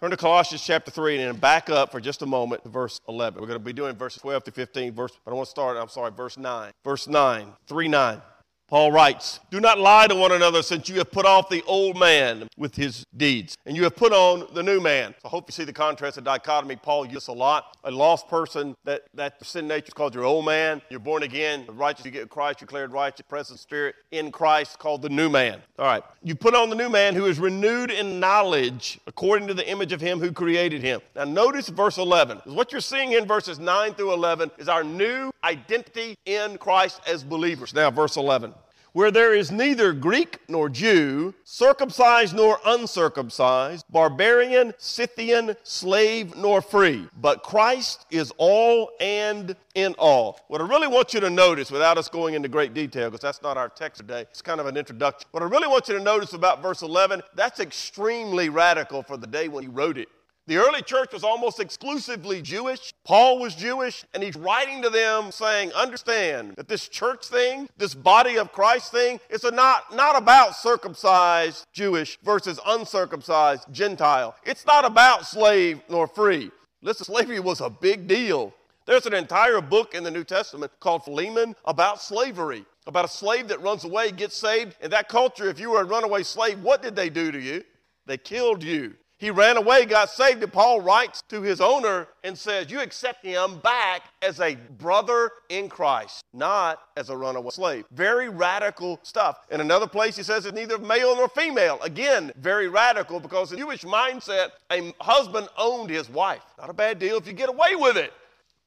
Turn 0.00 0.10
to 0.10 0.16
Colossians 0.16 0.64
chapter 0.64 0.90
3 0.90 1.18
and 1.20 1.34
then 1.34 1.38
back 1.38 1.68
up 1.68 1.92
for 1.92 2.00
just 2.00 2.22
a 2.22 2.26
moment 2.26 2.62
to 2.62 2.70
verse 2.70 2.98
11. 3.06 3.38
We're 3.38 3.46
going 3.46 3.58
to 3.58 3.64
be 3.64 3.74
doing 3.74 3.94
verses 3.96 4.22
12 4.22 4.44
to 4.44 4.50
15. 4.50 4.94
Verse, 4.94 5.12
I 5.26 5.30
don't 5.30 5.36
want 5.36 5.48
to 5.48 5.50
start, 5.50 5.76
I'm 5.76 5.90
sorry, 5.90 6.10
verse 6.10 6.38
9. 6.38 6.72
Verse 6.82 7.06
9, 7.06 7.52
3 7.66 7.88
9. 7.88 8.22
Paul 8.70 8.92
writes, 8.92 9.40
Do 9.50 9.58
not 9.58 9.80
lie 9.80 10.06
to 10.06 10.14
one 10.14 10.30
another 10.30 10.62
since 10.62 10.88
you 10.88 10.98
have 10.98 11.10
put 11.10 11.26
off 11.26 11.48
the 11.48 11.60
old 11.66 11.98
man 11.98 12.46
with 12.56 12.76
his 12.76 13.04
deeds, 13.16 13.58
and 13.66 13.76
you 13.76 13.82
have 13.82 13.96
put 13.96 14.12
on 14.12 14.46
the 14.54 14.62
new 14.62 14.80
man. 14.80 15.12
So 15.20 15.26
I 15.26 15.28
hope 15.28 15.48
you 15.48 15.52
see 15.52 15.64
the 15.64 15.72
contrast, 15.72 16.14
the 16.14 16.22
dichotomy. 16.22 16.76
Paul 16.76 17.04
uses 17.04 17.26
a 17.26 17.32
lot. 17.32 17.76
A 17.82 17.90
lost 17.90 18.28
person, 18.28 18.76
that, 18.84 19.06
that 19.14 19.44
sin 19.44 19.66
nature 19.66 19.88
is 19.88 19.94
called 19.94 20.14
your 20.14 20.22
old 20.22 20.44
man. 20.44 20.80
You're 20.88 21.00
born 21.00 21.24
again, 21.24 21.64
righteous, 21.68 22.04
you 22.04 22.12
get 22.12 22.28
Christ, 22.28 22.60
you're 22.60 22.66
declared 22.66 22.92
righteous, 22.92 23.26
present 23.28 23.58
spirit 23.58 23.96
in 24.12 24.30
Christ, 24.30 24.78
called 24.78 25.02
the 25.02 25.08
new 25.08 25.28
man. 25.28 25.60
All 25.76 25.86
right. 25.86 26.04
You 26.22 26.36
put 26.36 26.54
on 26.54 26.70
the 26.70 26.76
new 26.76 26.88
man 26.88 27.16
who 27.16 27.26
is 27.26 27.40
renewed 27.40 27.90
in 27.90 28.20
knowledge 28.20 29.00
according 29.08 29.48
to 29.48 29.54
the 29.54 29.68
image 29.68 29.90
of 29.90 30.00
him 30.00 30.20
who 30.20 30.30
created 30.30 30.80
him. 30.80 31.00
Now 31.16 31.24
notice 31.24 31.68
verse 31.68 31.98
11. 31.98 32.42
What 32.44 32.70
you're 32.70 32.80
seeing 32.80 33.14
in 33.14 33.26
verses 33.26 33.58
9 33.58 33.94
through 33.94 34.12
11 34.12 34.52
is 34.58 34.68
our 34.68 34.84
new 34.84 35.32
identity 35.42 36.16
in 36.26 36.58
Christ 36.58 37.00
as 37.06 37.24
believers. 37.24 37.74
Now, 37.74 37.90
verse 37.90 38.16
11 38.16 38.54
where 38.92 39.10
there 39.10 39.34
is 39.34 39.50
neither 39.50 39.92
Greek 39.92 40.38
nor 40.48 40.68
Jew, 40.68 41.34
circumcised 41.44 42.34
nor 42.34 42.58
uncircumcised, 42.64 43.84
barbarian, 43.90 44.74
Scythian, 44.78 45.56
slave 45.62 46.36
nor 46.36 46.60
free, 46.60 47.08
but 47.20 47.42
Christ 47.42 48.06
is 48.10 48.32
all 48.36 48.90
and 49.00 49.54
in 49.74 49.94
all. 49.98 50.40
What 50.48 50.60
I 50.60 50.66
really 50.66 50.88
want 50.88 51.14
you 51.14 51.20
to 51.20 51.30
notice, 51.30 51.70
without 51.70 51.98
us 51.98 52.08
going 52.08 52.34
into 52.34 52.48
great 52.48 52.74
detail, 52.74 53.10
because 53.10 53.22
that's 53.22 53.42
not 53.42 53.56
our 53.56 53.68
text 53.68 54.00
today, 54.00 54.22
it's 54.22 54.42
kind 54.42 54.60
of 54.60 54.66
an 54.66 54.76
introduction. 54.76 55.28
What 55.30 55.42
I 55.42 55.46
really 55.46 55.68
want 55.68 55.88
you 55.88 55.96
to 55.96 56.02
notice 56.02 56.32
about 56.32 56.62
verse 56.62 56.82
11, 56.82 57.22
that's 57.34 57.60
extremely 57.60 58.48
radical 58.48 59.02
for 59.02 59.16
the 59.16 59.26
day 59.26 59.48
when 59.48 59.62
he 59.62 59.68
wrote 59.68 59.98
it. 59.98 60.08
The 60.50 60.56
early 60.56 60.82
church 60.82 61.12
was 61.12 61.22
almost 61.22 61.60
exclusively 61.60 62.42
Jewish. 62.42 62.92
Paul 63.04 63.38
was 63.38 63.54
Jewish, 63.54 64.04
and 64.12 64.20
he's 64.20 64.34
writing 64.34 64.82
to 64.82 64.90
them 64.90 65.30
saying, 65.30 65.72
Understand 65.74 66.56
that 66.56 66.66
this 66.66 66.88
church 66.88 67.24
thing, 67.26 67.68
this 67.78 67.94
body 67.94 68.36
of 68.36 68.50
Christ 68.50 68.90
thing, 68.90 69.20
it's 69.30 69.44
not, 69.44 69.94
not 69.94 70.18
about 70.18 70.56
circumcised 70.56 71.68
Jewish 71.72 72.18
versus 72.24 72.58
uncircumcised 72.66 73.66
Gentile. 73.70 74.34
It's 74.44 74.66
not 74.66 74.84
about 74.84 75.24
slave 75.24 75.82
nor 75.88 76.08
free. 76.08 76.50
Listen, 76.82 77.04
slavery 77.04 77.38
was 77.38 77.60
a 77.60 77.70
big 77.70 78.08
deal. 78.08 78.52
There's 78.86 79.06
an 79.06 79.14
entire 79.14 79.60
book 79.60 79.94
in 79.94 80.02
the 80.02 80.10
New 80.10 80.24
Testament 80.24 80.72
called 80.80 81.04
Philemon 81.04 81.54
about 81.64 82.02
slavery, 82.02 82.64
about 82.88 83.04
a 83.04 83.08
slave 83.08 83.46
that 83.46 83.62
runs 83.62 83.84
away, 83.84 84.10
gets 84.10 84.36
saved. 84.36 84.76
In 84.82 84.90
that 84.90 85.08
culture, 85.08 85.48
if 85.48 85.60
you 85.60 85.70
were 85.70 85.82
a 85.82 85.84
runaway 85.84 86.24
slave, 86.24 86.60
what 86.60 86.82
did 86.82 86.96
they 86.96 87.08
do 87.08 87.30
to 87.30 87.38
you? 87.38 87.62
They 88.06 88.18
killed 88.18 88.64
you. 88.64 88.96
He 89.20 89.30
ran 89.30 89.58
away, 89.58 89.84
got 89.84 90.08
saved, 90.08 90.42
and 90.42 90.50
Paul 90.50 90.80
writes 90.80 91.22
to 91.28 91.42
his 91.42 91.60
owner 91.60 92.08
and 92.24 92.36
says, 92.36 92.70
You 92.70 92.80
accept 92.80 93.22
him 93.22 93.58
back 93.58 94.04
as 94.22 94.40
a 94.40 94.56
brother 94.78 95.30
in 95.50 95.68
Christ, 95.68 96.24
not 96.32 96.80
as 96.96 97.10
a 97.10 97.16
runaway 97.16 97.50
slave. 97.50 97.84
Very 97.92 98.30
radical 98.30 98.98
stuff. 99.02 99.46
In 99.50 99.60
another 99.60 99.86
place, 99.86 100.16
he 100.16 100.22
says 100.22 100.46
it's 100.46 100.54
neither 100.54 100.78
male 100.78 101.14
nor 101.14 101.28
female. 101.28 101.78
Again, 101.82 102.32
very 102.38 102.68
radical 102.68 103.20
because 103.20 103.52
in 103.52 103.58
Jewish 103.58 103.82
mindset, 103.82 104.52
a 104.72 104.94
husband 105.02 105.50
owned 105.58 105.90
his 105.90 106.08
wife. 106.08 106.42
Not 106.58 106.70
a 106.70 106.74
bad 106.74 106.98
deal 106.98 107.18
if 107.18 107.26
you 107.26 107.34
get 107.34 107.50
away 107.50 107.76
with 107.76 107.98
it. 107.98 108.14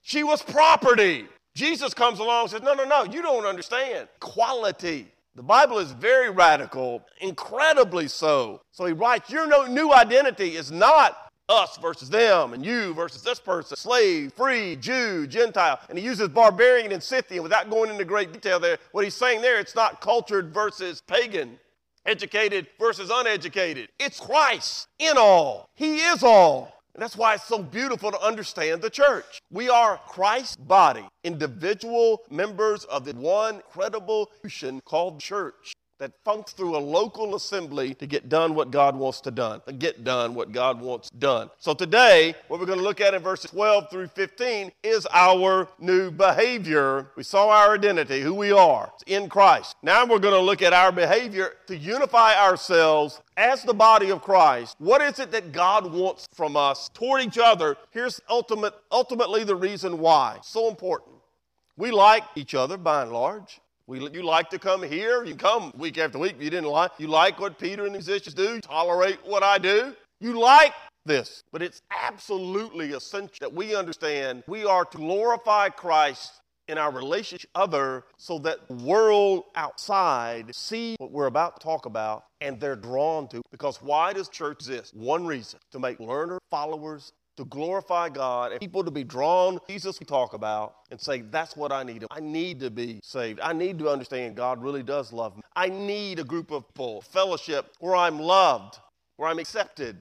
She 0.04 0.22
was 0.22 0.44
property. 0.44 1.26
Jesus 1.56 1.96
comes 1.96 2.20
along 2.20 2.44
and 2.44 2.52
says, 2.52 2.62
No, 2.62 2.76
no, 2.76 2.84
no, 2.84 3.06
you 3.06 3.24
don't 3.24 3.46
understand. 3.46 4.08
Quality. 4.20 5.08
The 5.36 5.44
Bible 5.44 5.80
is 5.80 5.92
very 5.92 6.30
radical, 6.30 7.04
incredibly 7.20 8.08
so. 8.08 8.62
So 8.72 8.86
he 8.86 8.94
writes, 8.94 9.32
Your 9.32 9.68
new 9.68 9.92
identity 9.92 10.56
is 10.56 10.72
not 10.72 11.32
us 11.50 11.78
versus 11.78 12.10
them, 12.10 12.54
and 12.54 12.64
you 12.64 12.94
versus 12.94 13.24
this 13.24 13.40
person, 13.40 13.76
slave, 13.76 14.32
free, 14.34 14.76
Jew, 14.76 15.26
Gentile. 15.26 15.80
And 15.90 15.98
he 15.98 16.06
uses 16.06 16.30
barbarian 16.30 16.92
and 16.92 17.02
Scythian 17.02 17.42
without 17.42 17.70
going 17.72 17.90
into 17.90 18.06
great 18.06 18.32
detail 18.32 18.60
there. 18.60 18.78
What 18.92 19.04
he's 19.04 19.16
saying 19.16 19.42
there, 19.42 19.60
it's 19.60 19.76
not 19.76 20.02
cultured 20.02 20.54
versus 20.54 21.02
pagan, 21.02 21.60
educated 22.06 22.68
versus 22.80 23.10
uneducated. 23.12 23.90
It's 24.00 24.20
Christ 24.20 24.88
in 25.00 25.18
all. 25.18 25.70
He 25.74 25.98
is 25.98 26.22
all. 26.22 26.72
And 26.96 27.02
that's 27.02 27.18
why 27.18 27.34
it's 27.34 27.46
so 27.46 27.64
beautiful 27.64 28.12
to 28.12 28.22
understand 28.22 28.82
the 28.82 28.90
church. 28.90 29.42
We 29.50 29.68
are 29.70 30.00
Christ's 30.08 30.58
body, 30.58 31.06
individual 31.24 32.22
members 32.30 32.84
of 32.86 33.06
the 33.06 33.14
one 33.14 33.62
credible 33.72 34.30
institution 34.44 34.80
called 34.86 35.20
church 35.20 35.74
that 36.00 36.12
functions 36.26 36.52
through 36.54 36.76
a 36.76 36.80
local 36.80 37.36
assembly 37.36 37.94
to 37.94 38.08
get 38.08 38.28
done 38.28 38.56
what 38.56 38.72
God 38.72 38.96
wants 38.96 39.22
to 39.22 39.32
done, 39.32 39.62
to 39.68 39.74
get 39.74 40.04
done 40.04 40.34
what 40.34 40.52
God 40.52 40.82
wants 40.82 41.10
done. 41.12 41.50
So 41.60 41.74
today, 41.74 42.36
what 42.48 42.60
we're 42.60 42.66
going 42.66 42.80
to 42.80 42.84
look 42.84 43.00
at 43.00 43.14
in 43.14 43.22
verses 43.22 43.52
12 43.52 43.90
through 43.90 44.08
15 44.08 44.72
is 44.84 45.08
our 45.12 45.68
new 45.80 46.12
behavior. 46.12 47.12
We 47.16 47.24
saw 47.24 47.50
our 47.50 47.76
identity, 47.76 48.22
who 48.22 48.34
we 48.34 48.52
are 48.52 48.92
in 49.08 49.30
Christ. 49.30 49.76
Now 49.82 50.06
we're 50.06 50.20
going 50.20 50.34
to 50.34 50.40
look 50.40 50.62
at 50.62 50.74
our 50.74 50.92
behavior 50.92 51.54
to 51.68 51.78
unify 51.78 52.36
ourselves 52.36 53.22
as 53.38 53.64
the 53.64 53.74
body 53.74 54.10
of 54.10 54.22
Christ. 54.22 54.76
What 54.80 55.02
is 55.02 55.20
it 55.20 55.32
that 55.32 55.52
God 55.52 55.92
wants 55.92 56.28
from 56.34 56.58
us 56.58 56.90
toward 56.90 57.22
each 57.22 57.38
other? 57.38 57.78
Here's 57.92 58.20
ultimate, 58.30 58.74
ultimately 58.92 59.44
the 59.44 59.56
reason 59.56 60.00
why. 60.00 60.40
So 60.44 60.68
important. 60.68 61.16
We 61.78 61.92
like 61.92 62.24
each 62.36 62.54
other 62.54 62.78
by 62.78 63.04
and 63.04 63.12
large. 63.12 63.60
We, 63.94 64.10
you 64.10 64.24
like 64.24 64.50
to 64.50 64.58
come 64.58 64.82
here, 64.82 65.24
you 65.24 65.36
come 65.36 65.72
week 65.78 66.00
after 66.00 66.18
week. 66.18 66.38
You 66.40 66.50
didn't 66.50 66.72
like, 66.72 66.94
you 66.98 67.06
like 67.06 67.40
what 67.40 67.60
Peter 67.60 67.86
and 67.86 67.94
the 67.94 68.00
musicians 68.00 68.34
do, 68.34 68.60
tolerate 68.60 69.20
what 69.24 69.44
I 69.44 69.60
do. 69.60 69.96
You 70.20 70.40
like 70.40 70.74
this, 71.06 71.44
but 71.52 71.62
it's 71.62 71.84
absolutely 71.92 72.94
essential 72.94 73.38
that 73.42 73.54
we 73.54 73.76
understand 73.76 74.42
we 74.48 74.66
are 74.66 74.84
to 74.84 74.98
glorify 74.98 75.70
Christ 75.70 76.42
in 76.68 76.80
our 76.80 76.92
relationship 76.92 77.52
other 77.54 78.06
so 78.18 78.40
that 78.40 78.68
the 78.68 78.74
world 78.74 79.44
outside 79.54 80.56
see 80.56 80.96
what 80.98 81.12
we're 81.12 81.28
about 81.28 81.60
to 81.60 81.64
talk 81.64 81.86
about 81.86 82.24
and 82.42 82.60
they're 82.60 82.76
drawn 82.76 83.28
to 83.28 83.44
because 83.52 83.80
why 83.80 84.12
does 84.12 84.28
church 84.28 84.56
exist 84.62 84.96
one 84.96 85.24
reason 85.24 85.60
to 85.72 85.78
make 85.78 86.00
learner 86.00 86.40
followers 86.50 87.12
to 87.38 87.46
glorify 87.46 88.10
God 88.10 88.52
and 88.52 88.62
people 88.62 88.84
to 88.84 88.92
be 88.92 89.04
drawn 89.04 89.60
Jesus 89.68 90.00
we 90.00 90.06
talk 90.06 90.34
about 90.34 90.76
and 90.92 91.00
say 91.00 91.22
that's 91.22 91.56
what 91.56 91.72
I 91.72 91.84
need. 91.84 92.06
I 92.12 92.20
need 92.20 92.60
to 92.60 92.70
be 92.70 93.00
saved. 93.04 93.40
I 93.40 93.54
need 93.54 93.80
to 93.80 93.90
understand 93.90 94.36
God 94.36 94.62
really 94.62 94.84
does 94.84 95.12
love 95.12 95.36
me. 95.36 95.44
I 95.56 95.70
need 95.70 96.20
a 96.20 96.24
group 96.24 96.52
of 96.52 96.68
people, 96.74 97.02
fellowship 97.02 97.74
where 97.80 97.96
I'm 97.96 98.20
loved, 98.20 98.80
where 99.18 99.30
I'm 99.30 99.40
accepted, 99.40 99.98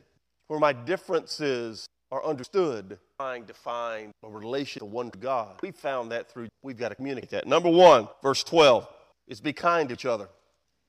where 0.48 0.60
my 0.60 0.72
differences 0.72 1.86
are 2.10 2.24
understood. 2.24 2.98
Trying 3.18 3.46
to 3.46 3.54
find 3.54 4.12
a 4.22 4.28
relation 4.28 4.80
to 4.80 4.84
one 4.84 5.10
to 5.10 5.18
God. 5.18 5.58
We 5.62 5.70
found 5.70 6.12
that 6.12 6.30
through 6.30 6.48
we've 6.62 6.76
got 6.76 6.90
to 6.90 6.94
communicate 6.94 7.30
that. 7.30 7.46
Number 7.46 7.70
1, 7.70 8.08
verse 8.22 8.44
12 8.44 8.86
is 9.28 9.40
be 9.40 9.52
kind 9.52 9.88
to 9.88 9.94
each 9.94 10.04
other. 10.04 10.28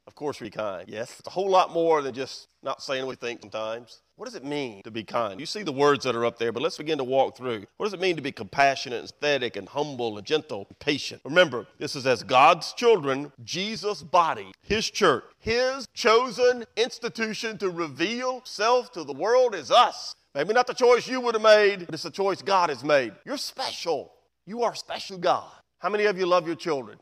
Of 0.05 0.15
course, 0.15 0.39
be 0.39 0.50
kind. 0.50 0.89
Yes. 0.89 1.15
It's 1.19 1.27
a 1.27 1.31
whole 1.31 1.50
lot 1.50 1.71
more 1.71 2.01
than 2.01 2.13
just 2.13 2.47
not 2.62 2.83
saying 2.83 3.05
what 3.05 3.12
we 3.12 3.27
think 3.27 3.41
sometimes. 3.41 4.01
What 4.15 4.25
does 4.25 4.36
it 4.36 4.46
mean 4.46 4.84
to 4.84 4.91
be 4.91 5.03
kind? 5.03 5.39
You 5.39 5.48
see 5.48 5.63
the 5.63 5.72
words 5.72 6.03
that 6.05 6.15
are 6.15 6.24
up 6.24 6.38
there, 6.38 6.51
but 6.51 6.62
let's 6.62 6.77
begin 6.77 7.00
to 7.00 7.03
walk 7.03 7.36
through. 7.36 7.65
What 7.77 7.88
does 7.88 7.93
it 7.96 8.00
mean 8.00 8.15
to 8.15 8.22
be 8.22 8.32
compassionate, 8.32 9.00
and 9.00 9.05
aesthetic, 9.05 9.55
and 9.55 9.67
humble, 9.67 10.17
and 10.20 10.27
gentle, 10.27 10.67
and 10.70 10.77
patient? 10.77 11.22
Remember, 11.25 11.65
this 11.79 11.96
is 11.96 12.05
as 12.05 12.22
God's 12.22 12.74
children, 12.74 13.32
Jesus' 13.43 14.03
body, 14.03 14.51
His 14.62 14.88
church, 14.88 15.24
His 15.39 15.88
chosen 15.96 16.63
institution 16.77 17.58
to 17.58 17.72
reveal 17.72 18.41
self 18.43 18.91
to 18.91 19.03
the 19.03 19.13
world 19.13 19.55
is 19.55 19.72
us. 19.72 20.15
Maybe 20.36 20.53
not 20.53 20.67
the 20.67 20.74
choice 20.74 21.08
you 21.08 21.20
would 21.20 21.34
have 21.34 21.41
made, 21.41 21.88
but 21.88 21.96
it's 21.96 22.03
the 22.03 22.12
choice 22.12 22.43
God 22.43 22.70
has 22.70 22.84
made. 22.84 23.13
You're 23.25 23.38
special. 23.38 24.13
You 24.46 24.62
are 24.62 24.75
special, 24.75 25.17
God. 25.17 25.51
How 25.79 25.89
many 25.89 26.05
of 26.05 26.20
you 26.20 26.27
love 26.27 26.46
your 26.46 26.55
children? 26.55 27.00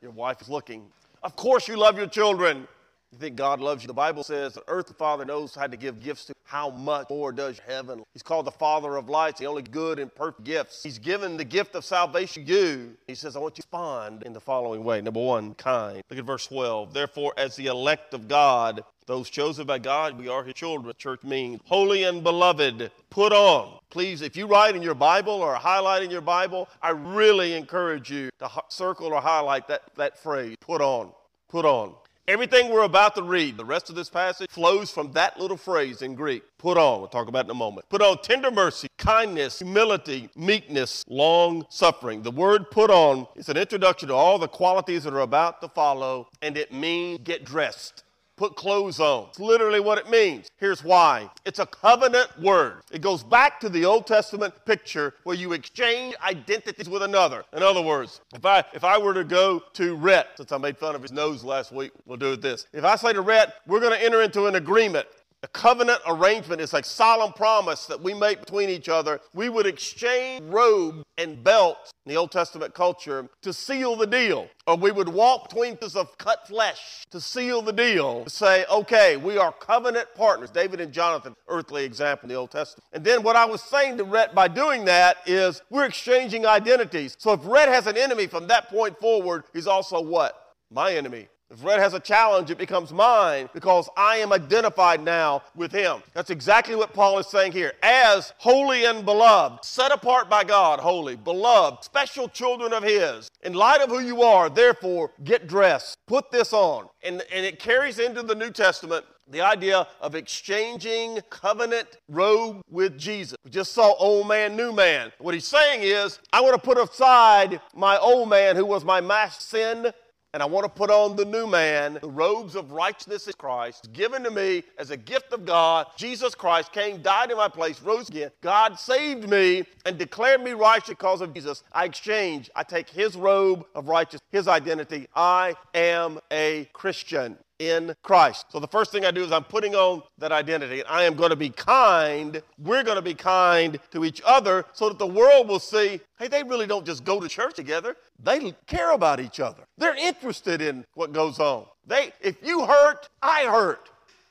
Your 0.00 0.12
wife 0.12 0.40
is 0.40 0.48
looking. 0.48 0.86
Of 1.22 1.36
course, 1.36 1.68
you 1.68 1.76
love 1.76 1.98
your 1.98 2.06
children. 2.06 2.66
You 3.14 3.20
think 3.20 3.36
God 3.36 3.60
loves 3.60 3.84
you? 3.84 3.86
The 3.86 3.94
Bible 3.94 4.24
says 4.24 4.54
the 4.54 4.64
earthly 4.66 4.96
father 4.98 5.24
knows 5.24 5.54
how 5.54 5.68
to 5.68 5.76
give 5.76 6.02
gifts 6.02 6.24
to. 6.24 6.34
How 6.42 6.70
much 6.70 7.08
more 7.10 7.30
does 7.30 7.60
heaven? 7.60 8.02
He's 8.12 8.24
called 8.24 8.44
the 8.44 8.50
Father 8.50 8.96
of 8.96 9.08
lights, 9.08 9.38
the 9.38 9.46
only 9.46 9.62
good 9.62 10.00
and 10.00 10.12
perfect 10.12 10.42
gifts. 10.42 10.82
He's 10.82 10.98
given 10.98 11.36
the 11.36 11.44
gift 11.44 11.76
of 11.76 11.84
salvation 11.84 12.44
to 12.44 12.52
you. 12.52 12.96
He 13.06 13.14
says, 13.14 13.36
I 13.36 13.38
want 13.38 13.56
you 13.56 13.62
to 13.62 13.68
respond 13.68 14.24
in 14.24 14.32
the 14.32 14.40
following 14.40 14.82
way. 14.82 15.00
Number 15.00 15.20
one, 15.20 15.54
kind. 15.54 16.02
Look 16.10 16.18
at 16.18 16.24
verse 16.24 16.48
12. 16.48 16.92
Therefore, 16.92 17.32
as 17.36 17.54
the 17.54 17.66
elect 17.66 18.14
of 18.14 18.26
God, 18.26 18.82
those 19.06 19.30
chosen 19.30 19.64
by 19.64 19.78
God, 19.78 20.18
we 20.18 20.26
are 20.26 20.42
his 20.42 20.54
children. 20.54 20.92
Church 20.98 21.22
means 21.22 21.60
holy 21.66 22.02
and 22.02 22.24
beloved. 22.24 22.90
Put 23.10 23.32
on. 23.32 23.78
Please, 23.90 24.22
if 24.22 24.36
you 24.36 24.48
write 24.48 24.74
in 24.74 24.82
your 24.82 24.94
Bible 24.94 25.34
or 25.34 25.54
highlight 25.54 26.02
in 26.02 26.10
your 26.10 26.20
Bible, 26.20 26.68
I 26.82 26.90
really 26.90 27.54
encourage 27.54 28.10
you 28.10 28.30
to 28.40 28.50
circle 28.68 29.06
or 29.06 29.20
highlight 29.20 29.68
that, 29.68 29.82
that 29.94 30.18
phrase. 30.18 30.56
Put 30.60 30.80
on. 30.80 31.12
Put 31.48 31.64
on. 31.64 31.94
Everything 32.26 32.70
we're 32.70 32.84
about 32.84 33.14
to 33.16 33.22
read, 33.22 33.58
the 33.58 33.64
rest 33.66 33.90
of 33.90 33.96
this 33.96 34.08
passage, 34.08 34.50
flows 34.50 34.90
from 34.90 35.12
that 35.12 35.38
little 35.38 35.58
phrase 35.58 36.00
in 36.00 36.14
Greek. 36.14 36.42
Put 36.56 36.78
on, 36.78 37.00
we'll 37.00 37.08
talk 37.08 37.28
about 37.28 37.44
in 37.44 37.50
a 37.50 37.54
moment. 37.54 37.86
Put 37.90 38.00
on 38.00 38.16
tender 38.22 38.50
mercy, 38.50 38.88
kindness, 38.96 39.58
humility, 39.58 40.30
meekness, 40.34 41.04
long 41.06 41.66
suffering. 41.68 42.22
The 42.22 42.30
word 42.30 42.70
put 42.70 42.88
on 42.88 43.26
is 43.36 43.50
an 43.50 43.58
introduction 43.58 44.08
to 44.08 44.14
all 44.14 44.38
the 44.38 44.48
qualities 44.48 45.04
that 45.04 45.12
are 45.12 45.20
about 45.20 45.60
to 45.60 45.68
follow, 45.68 46.28
and 46.40 46.56
it 46.56 46.72
means 46.72 47.20
get 47.24 47.44
dressed 47.44 48.03
put 48.36 48.56
clothes 48.56 49.00
on. 49.00 49.28
It's 49.28 49.40
literally 49.40 49.80
what 49.80 49.98
it 49.98 50.08
means. 50.10 50.48
Here's 50.56 50.82
why 50.82 51.30
it's 51.44 51.58
a 51.58 51.66
covenant 51.66 52.28
word. 52.40 52.82
It 52.90 53.00
goes 53.00 53.22
back 53.22 53.60
to 53.60 53.68
the 53.68 53.84
Old 53.84 54.06
Testament 54.06 54.54
picture 54.64 55.14
where 55.24 55.36
you 55.36 55.52
exchange 55.52 56.14
identities 56.26 56.88
with 56.88 57.02
another. 57.02 57.44
In 57.52 57.62
other 57.62 57.82
words, 57.82 58.20
if 58.34 58.44
I 58.44 58.64
if 58.72 58.84
I 58.84 58.98
were 58.98 59.14
to 59.14 59.24
go 59.24 59.62
to 59.74 59.94
Rhett, 59.96 60.28
since 60.36 60.52
I 60.52 60.58
made 60.58 60.78
fun 60.78 60.94
of 60.94 61.02
his 61.02 61.12
nose 61.12 61.44
last 61.44 61.72
week, 61.72 61.92
we'll 62.06 62.18
do 62.18 62.32
it 62.32 62.42
this. 62.42 62.66
If 62.72 62.84
I 62.84 62.96
say 62.96 63.12
to 63.12 63.20
Rhett, 63.20 63.54
we're 63.66 63.80
going 63.80 63.92
to 63.92 64.04
enter 64.04 64.22
into 64.22 64.46
an 64.46 64.56
agreement 64.56 65.06
a 65.44 65.48
covenant 65.48 66.00
arrangement 66.06 66.62
is 66.62 66.72
a 66.72 66.82
solemn 66.82 67.34
promise 67.34 67.84
that 67.84 68.00
we 68.00 68.14
make 68.14 68.40
between 68.40 68.70
each 68.70 68.88
other. 68.88 69.20
We 69.34 69.50
would 69.50 69.66
exchange 69.66 70.42
robe 70.46 71.02
and 71.18 71.44
belts 71.44 71.92
in 72.06 72.10
the 72.10 72.16
Old 72.16 72.32
Testament 72.32 72.72
culture 72.72 73.28
to 73.42 73.52
seal 73.52 73.94
the 73.94 74.06
deal. 74.06 74.48
Or 74.66 74.76
we 74.76 74.90
would 74.90 75.10
walk 75.10 75.50
between 75.50 75.76
pieces 75.76 75.96
of 75.96 76.16
cut 76.16 76.48
flesh 76.48 77.04
to 77.10 77.20
seal 77.20 77.60
the 77.60 77.74
deal. 77.74 78.24
To 78.24 78.30
say, 78.30 78.64
okay, 78.72 79.18
we 79.18 79.36
are 79.36 79.52
covenant 79.52 80.08
partners. 80.14 80.50
David 80.50 80.80
and 80.80 80.94
Jonathan, 80.94 81.36
earthly 81.48 81.84
example 81.84 82.24
in 82.24 82.34
the 82.34 82.40
Old 82.40 82.50
Testament. 82.50 82.84
And 82.94 83.04
then 83.04 83.22
what 83.22 83.36
I 83.36 83.44
was 83.44 83.62
saying 83.62 83.98
to 83.98 84.04
Rhett 84.04 84.34
by 84.34 84.48
doing 84.48 84.86
that 84.86 85.18
is 85.26 85.60
we're 85.68 85.84
exchanging 85.84 86.46
identities. 86.46 87.16
So 87.18 87.34
if 87.34 87.40
Rhett 87.44 87.68
has 87.68 87.86
an 87.86 87.98
enemy 87.98 88.28
from 88.28 88.46
that 88.46 88.70
point 88.70 88.98
forward, 88.98 89.44
he's 89.52 89.66
also 89.66 90.00
what? 90.00 90.54
My 90.70 90.94
enemy. 90.94 91.28
If 91.54 91.64
Rhett 91.64 91.78
has 91.78 91.94
a 91.94 92.00
challenge, 92.00 92.50
it 92.50 92.58
becomes 92.58 92.92
mine 92.92 93.48
because 93.54 93.88
I 93.96 94.16
am 94.16 94.32
identified 94.32 95.00
now 95.00 95.42
with 95.54 95.70
him. 95.70 96.02
That's 96.12 96.30
exactly 96.30 96.74
what 96.74 96.92
Paul 96.92 97.20
is 97.20 97.28
saying 97.28 97.52
here. 97.52 97.74
As 97.80 98.32
holy 98.38 98.86
and 98.86 99.04
beloved, 99.04 99.64
set 99.64 99.92
apart 99.92 100.28
by 100.28 100.42
God, 100.42 100.80
holy, 100.80 101.14
beloved, 101.14 101.84
special 101.84 102.28
children 102.28 102.72
of 102.72 102.82
his. 102.82 103.30
In 103.44 103.52
light 103.52 103.80
of 103.82 103.88
who 103.88 104.00
you 104.00 104.22
are, 104.22 104.50
therefore, 104.50 105.12
get 105.22 105.46
dressed. 105.46 105.96
Put 106.08 106.32
this 106.32 106.52
on. 106.52 106.88
And, 107.04 107.22
and 107.32 107.46
it 107.46 107.60
carries 107.60 108.00
into 108.00 108.24
the 108.24 108.34
New 108.34 108.50
Testament 108.50 109.04
the 109.30 109.40
idea 109.40 109.86
of 110.00 110.14
exchanging 110.14 111.20
covenant 111.30 111.98
robe 112.08 112.62
with 112.68 112.98
Jesus. 112.98 113.36
We 113.44 113.50
just 113.50 113.72
saw 113.72 113.94
old 113.94 114.28
man, 114.28 114.56
new 114.56 114.72
man. 114.72 115.12
What 115.18 115.34
he's 115.34 115.46
saying 115.46 115.80
is, 115.82 116.18
I 116.32 116.40
want 116.40 116.54
to 116.54 116.60
put 116.60 116.78
aside 116.78 117.60
my 117.74 117.96
old 117.98 118.28
man 118.28 118.56
who 118.56 118.66
was 118.66 118.84
my 118.84 119.00
mass 119.00 119.42
sin 119.42 119.92
and 120.34 120.42
I 120.42 120.46
want 120.46 120.64
to 120.64 120.68
put 120.68 120.90
on 120.90 121.14
the 121.14 121.24
new 121.24 121.46
man, 121.46 121.96
the 122.02 122.10
robes 122.10 122.56
of 122.56 122.72
righteousness 122.72 123.28
Christ, 123.38 123.92
given 123.92 124.24
to 124.24 124.32
me 124.32 124.64
as 124.78 124.90
a 124.90 124.96
gift 124.96 125.32
of 125.32 125.46
God. 125.46 125.86
Jesus 125.96 126.34
Christ 126.34 126.72
came, 126.72 127.00
died 127.02 127.30
in 127.30 127.36
my 127.36 127.46
place, 127.46 127.80
rose 127.80 128.08
again. 128.08 128.32
God 128.42 128.76
saved 128.76 129.30
me 129.30 129.64
and 129.86 129.96
declared 129.96 130.42
me 130.42 130.50
righteous 130.50 130.88
because 130.88 131.20
of 131.20 131.32
Jesus. 131.32 131.62
I 131.72 131.84
exchange, 131.84 132.50
I 132.56 132.64
take 132.64 132.90
his 132.90 133.14
robe 133.16 133.64
of 133.76 133.86
righteousness, 133.86 134.22
his 134.32 134.48
identity. 134.48 135.06
I 135.14 135.54
am 135.72 136.18
a 136.32 136.68
Christian 136.72 137.38
in 137.58 137.94
Christ. 138.02 138.46
So 138.50 138.58
the 138.58 138.68
first 138.68 138.92
thing 138.92 139.04
I 139.04 139.10
do 139.10 139.24
is 139.24 139.32
I'm 139.32 139.44
putting 139.44 139.74
on 139.74 140.02
that 140.18 140.32
identity. 140.32 140.84
I 140.84 141.04
am 141.04 141.14
going 141.14 141.30
to 141.30 141.36
be 141.36 141.50
kind. 141.50 142.42
We're 142.58 142.82
going 142.82 142.96
to 142.96 143.02
be 143.02 143.14
kind 143.14 143.78
to 143.92 144.04
each 144.04 144.20
other 144.24 144.64
so 144.72 144.88
that 144.88 144.98
the 144.98 145.06
world 145.06 145.48
will 145.48 145.60
see, 145.60 146.00
hey, 146.18 146.28
they 146.28 146.42
really 146.42 146.66
don't 146.66 146.86
just 146.86 147.04
go 147.04 147.20
to 147.20 147.28
church 147.28 147.54
together. 147.54 147.96
They 148.22 148.54
care 148.66 148.92
about 148.92 149.20
each 149.20 149.40
other. 149.40 149.64
They're 149.78 149.96
interested 149.96 150.60
in 150.60 150.84
what 150.94 151.12
goes 151.12 151.38
on. 151.38 151.66
They 151.86 152.12
if 152.20 152.36
you 152.42 152.64
hurt, 152.64 153.08
I 153.22 153.44
hurt. 153.44 153.90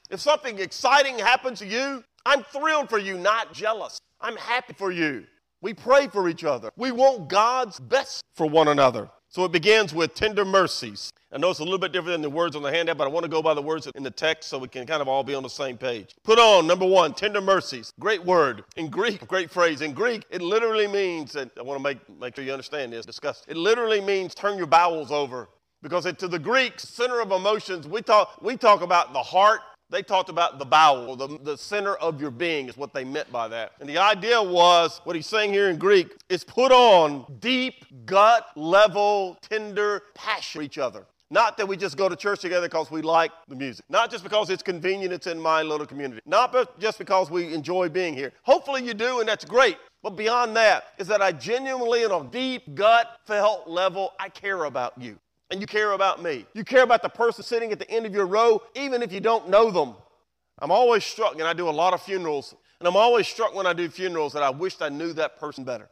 If 0.09 0.19
something 0.19 0.59
exciting 0.59 1.19
happens 1.19 1.59
to 1.59 1.65
you, 1.65 2.03
I'm 2.25 2.43
thrilled 2.43 2.89
for 2.89 2.99
you, 2.99 3.17
not 3.17 3.53
jealous. 3.53 3.99
I'm 4.21 4.37
happy 4.37 4.73
for 4.73 4.91
you. 4.91 5.25
We 5.61 5.73
pray 5.73 6.07
for 6.07 6.27
each 6.27 6.43
other. 6.43 6.71
We 6.75 6.91
want 6.91 7.29
God's 7.29 7.79
best 7.79 8.23
for 8.35 8.47
one 8.47 8.67
another. 8.67 9.09
So 9.29 9.45
it 9.45 9.51
begins 9.51 9.93
with 9.93 10.13
tender 10.13 10.45
mercies. 10.45 11.11
I 11.33 11.39
know 11.39 11.49
it's 11.49 11.59
a 11.59 11.63
little 11.63 11.79
bit 11.79 11.91
different 11.91 12.13
than 12.13 12.21
the 12.21 12.29
words 12.29 12.55
on 12.55 12.61
the 12.61 12.71
handout, 12.71 12.97
but 12.97 13.05
I 13.05 13.07
want 13.07 13.23
to 13.23 13.29
go 13.29 13.41
by 13.41 13.55
the 13.55 13.61
words 13.61 13.87
in 13.95 14.03
the 14.03 14.11
text 14.11 14.49
so 14.49 14.59
we 14.59 14.67
can 14.67 14.85
kind 14.85 15.01
of 15.01 15.07
all 15.07 15.23
be 15.23 15.33
on 15.33 15.41
the 15.41 15.49
same 15.49 15.77
page. 15.77 16.15
Put 16.23 16.37
on, 16.37 16.67
number 16.67 16.85
one, 16.85 17.15
tender 17.15 17.41
mercies. 17.41 17.91
Great 17.99 18.23
word. 18.23 18.63
In 18.75 18.89
Greek, 18.89 19.27
great 19.27 19.49
phrase. 19.49 19.81
In 19.81 19.93
Greek, 19.93 20.25
it 20.29 20.43
literally 20.43 20.87
means, 20.87 21.35
and 21.35 21.49
I 21.57 21.63
want 21.63 21.79
to 21.79 21.83
make, 21.83 22.19
make 22.19 22.35
sure 22.35 22.45
you 22.45 22.51
understand 22.51 22.93
this, 22.93 23.05
discuss. 23.05 23.43
It 23.47 23.57
literally 23.57 23.99
means 23.99 24.35
turn 24.35 24.57
your 24.57 24.67
bowels 24.67 25.11
over. 25.11 25.49
Because 25.81 26.05
to 26.05 26.27
the 26.27 26.39
Greeks, 26.39 26.87
center 26.87 27.19
of 27.19 27.31
emotions, 27.31 27.87
we 27.87 28.01
talk, 28.03 28.39
we 28.41 28.55
talk 28.55 28.83
about 28.83 29.11
the 29.11 29.23
heart 29.23 29.61
they 29.93 30.01
talked 30.01 30.29
about 30.29 30.57
the 30.57 30.65
bowel, 30.65 31.15
the, 31.15 31.37
the 31.43 31.55
center 31.55 31.93
of 31.95 32.19
your 32.19 32.31
being 32.31 32.67
is 32.67 32.75
what 32.75 32.93
they 32.93 33.03
meant 33.03 33.31
by 33.31 33.47
that. 33.49 33.73
And 33.79 33.87
the 33.87 33.99
idea 33.99 34.41
was, 34.41 34.99
what 35.03 35.15
he's 35.15 35.27
saying 35.27 35.53
here 35.53 35.69
in 35.69 35.77
Greek, 35.77 36.15
is 36.29 36.43
put 36.43 36.71
on 36.71 37.25
deep, 37.39 37.75
gut 38.07 38.47
level, 38.55 39.37
tender 39.43 40.01
passion 40.15 40.59
for 40.59 40.63
each 40.63 40.79
other. 40.79 41.05
Not 41.33 41.57
that 41.57 41.67
we 41.67 41.75
just 41.77 41.97
go 41.97 42.07
to 42.07 42.15
church 42.15 42.41
together 42.41 42.67
because 42.67 42.91
we 42.91 43.01
like 43.01 43.31
the 43.47 43.55
music. 43.55 43.83
Not 43.89 44.11
just 44.11 44.23
because 44.23 44.51
it's 44.51 44.61
convenient, 44.61 45.11
it's 45.11 45.25
in 45.25 45.39
my 45.39 45.63
little 45.63 45.87
community. 45.87 46.21
Not 46.27 46.55
just 46.79 46.99
because 46.99 47.31
we 47.31 47.51
enjoy 47.55 47.89
being 47.89 48.13
here. 48.13 48.33
Hopefully 48.43 48.85
you 48.85 48.93
do, 48.93 49.19
and 49.19 49.27
that's 49.27 49.43
great. 49.43 49.77
But 50.03 50.11
beyond 50.11 50.55
that, 50.57 50.83
is 50.99 51.07
that 51.07 51.23
I 51.23 51.31
genuinely, 51.31 52.05
on 52.05 52.27
a 52.27 52.29
deep, 52.29 52.75
gut 52.75 53.17
felt 53.25 53.67
level, 53.67 54.13
I 54.19 54.29
care 54.29 54.65
about 54.65 54.93
you 55.01 55.17
and 55.49 55.59
you 55.59 55.65
care 55.65 55.93
about 55.93 56.21
me. 56.21 56.45
You 56.53 56.63
care 56.63 56.83
about 56.83 57.01
the 57.01 57.09
person 57.09 57.43
sitting 57.43 57.71
at 57.71 57.79
the 57.79 57.89
end 57.89 58.05
of 58.05 58.13
your 58.13 58.27
row, 58.27 58.61
even 58.75 59.01
if 59.01 59.11
you 59.11 59.19
don't 59.19 59.49
know 59.49 59.71
them. 59.71 59.95
I'm 60.59 60.69
always 60.69 61.03
struck, 61.03 61.33
and 61.33 61.43
I 61.43 61.53
do 61.53 61.67
a 61.67 61.71
lot 61.71 61.95
of 61.95 62.01
funerals, 62.03 62.53
and 62.77 62.87
I'm 62.87 62.95
always 62.95 63.27
struck 63.27 63.55
when 63.55 63.65
I 63.65 63.73
do 63.73 63.89
funerals 63.89 64.33
that 64.33 64.43
I 64.43 64.51
wished 64.51 64.83
I 64.83 64.89
knew 64.89 65.13
that 65.13 65.39
person 65.39 65.63
better. 65.63 65.89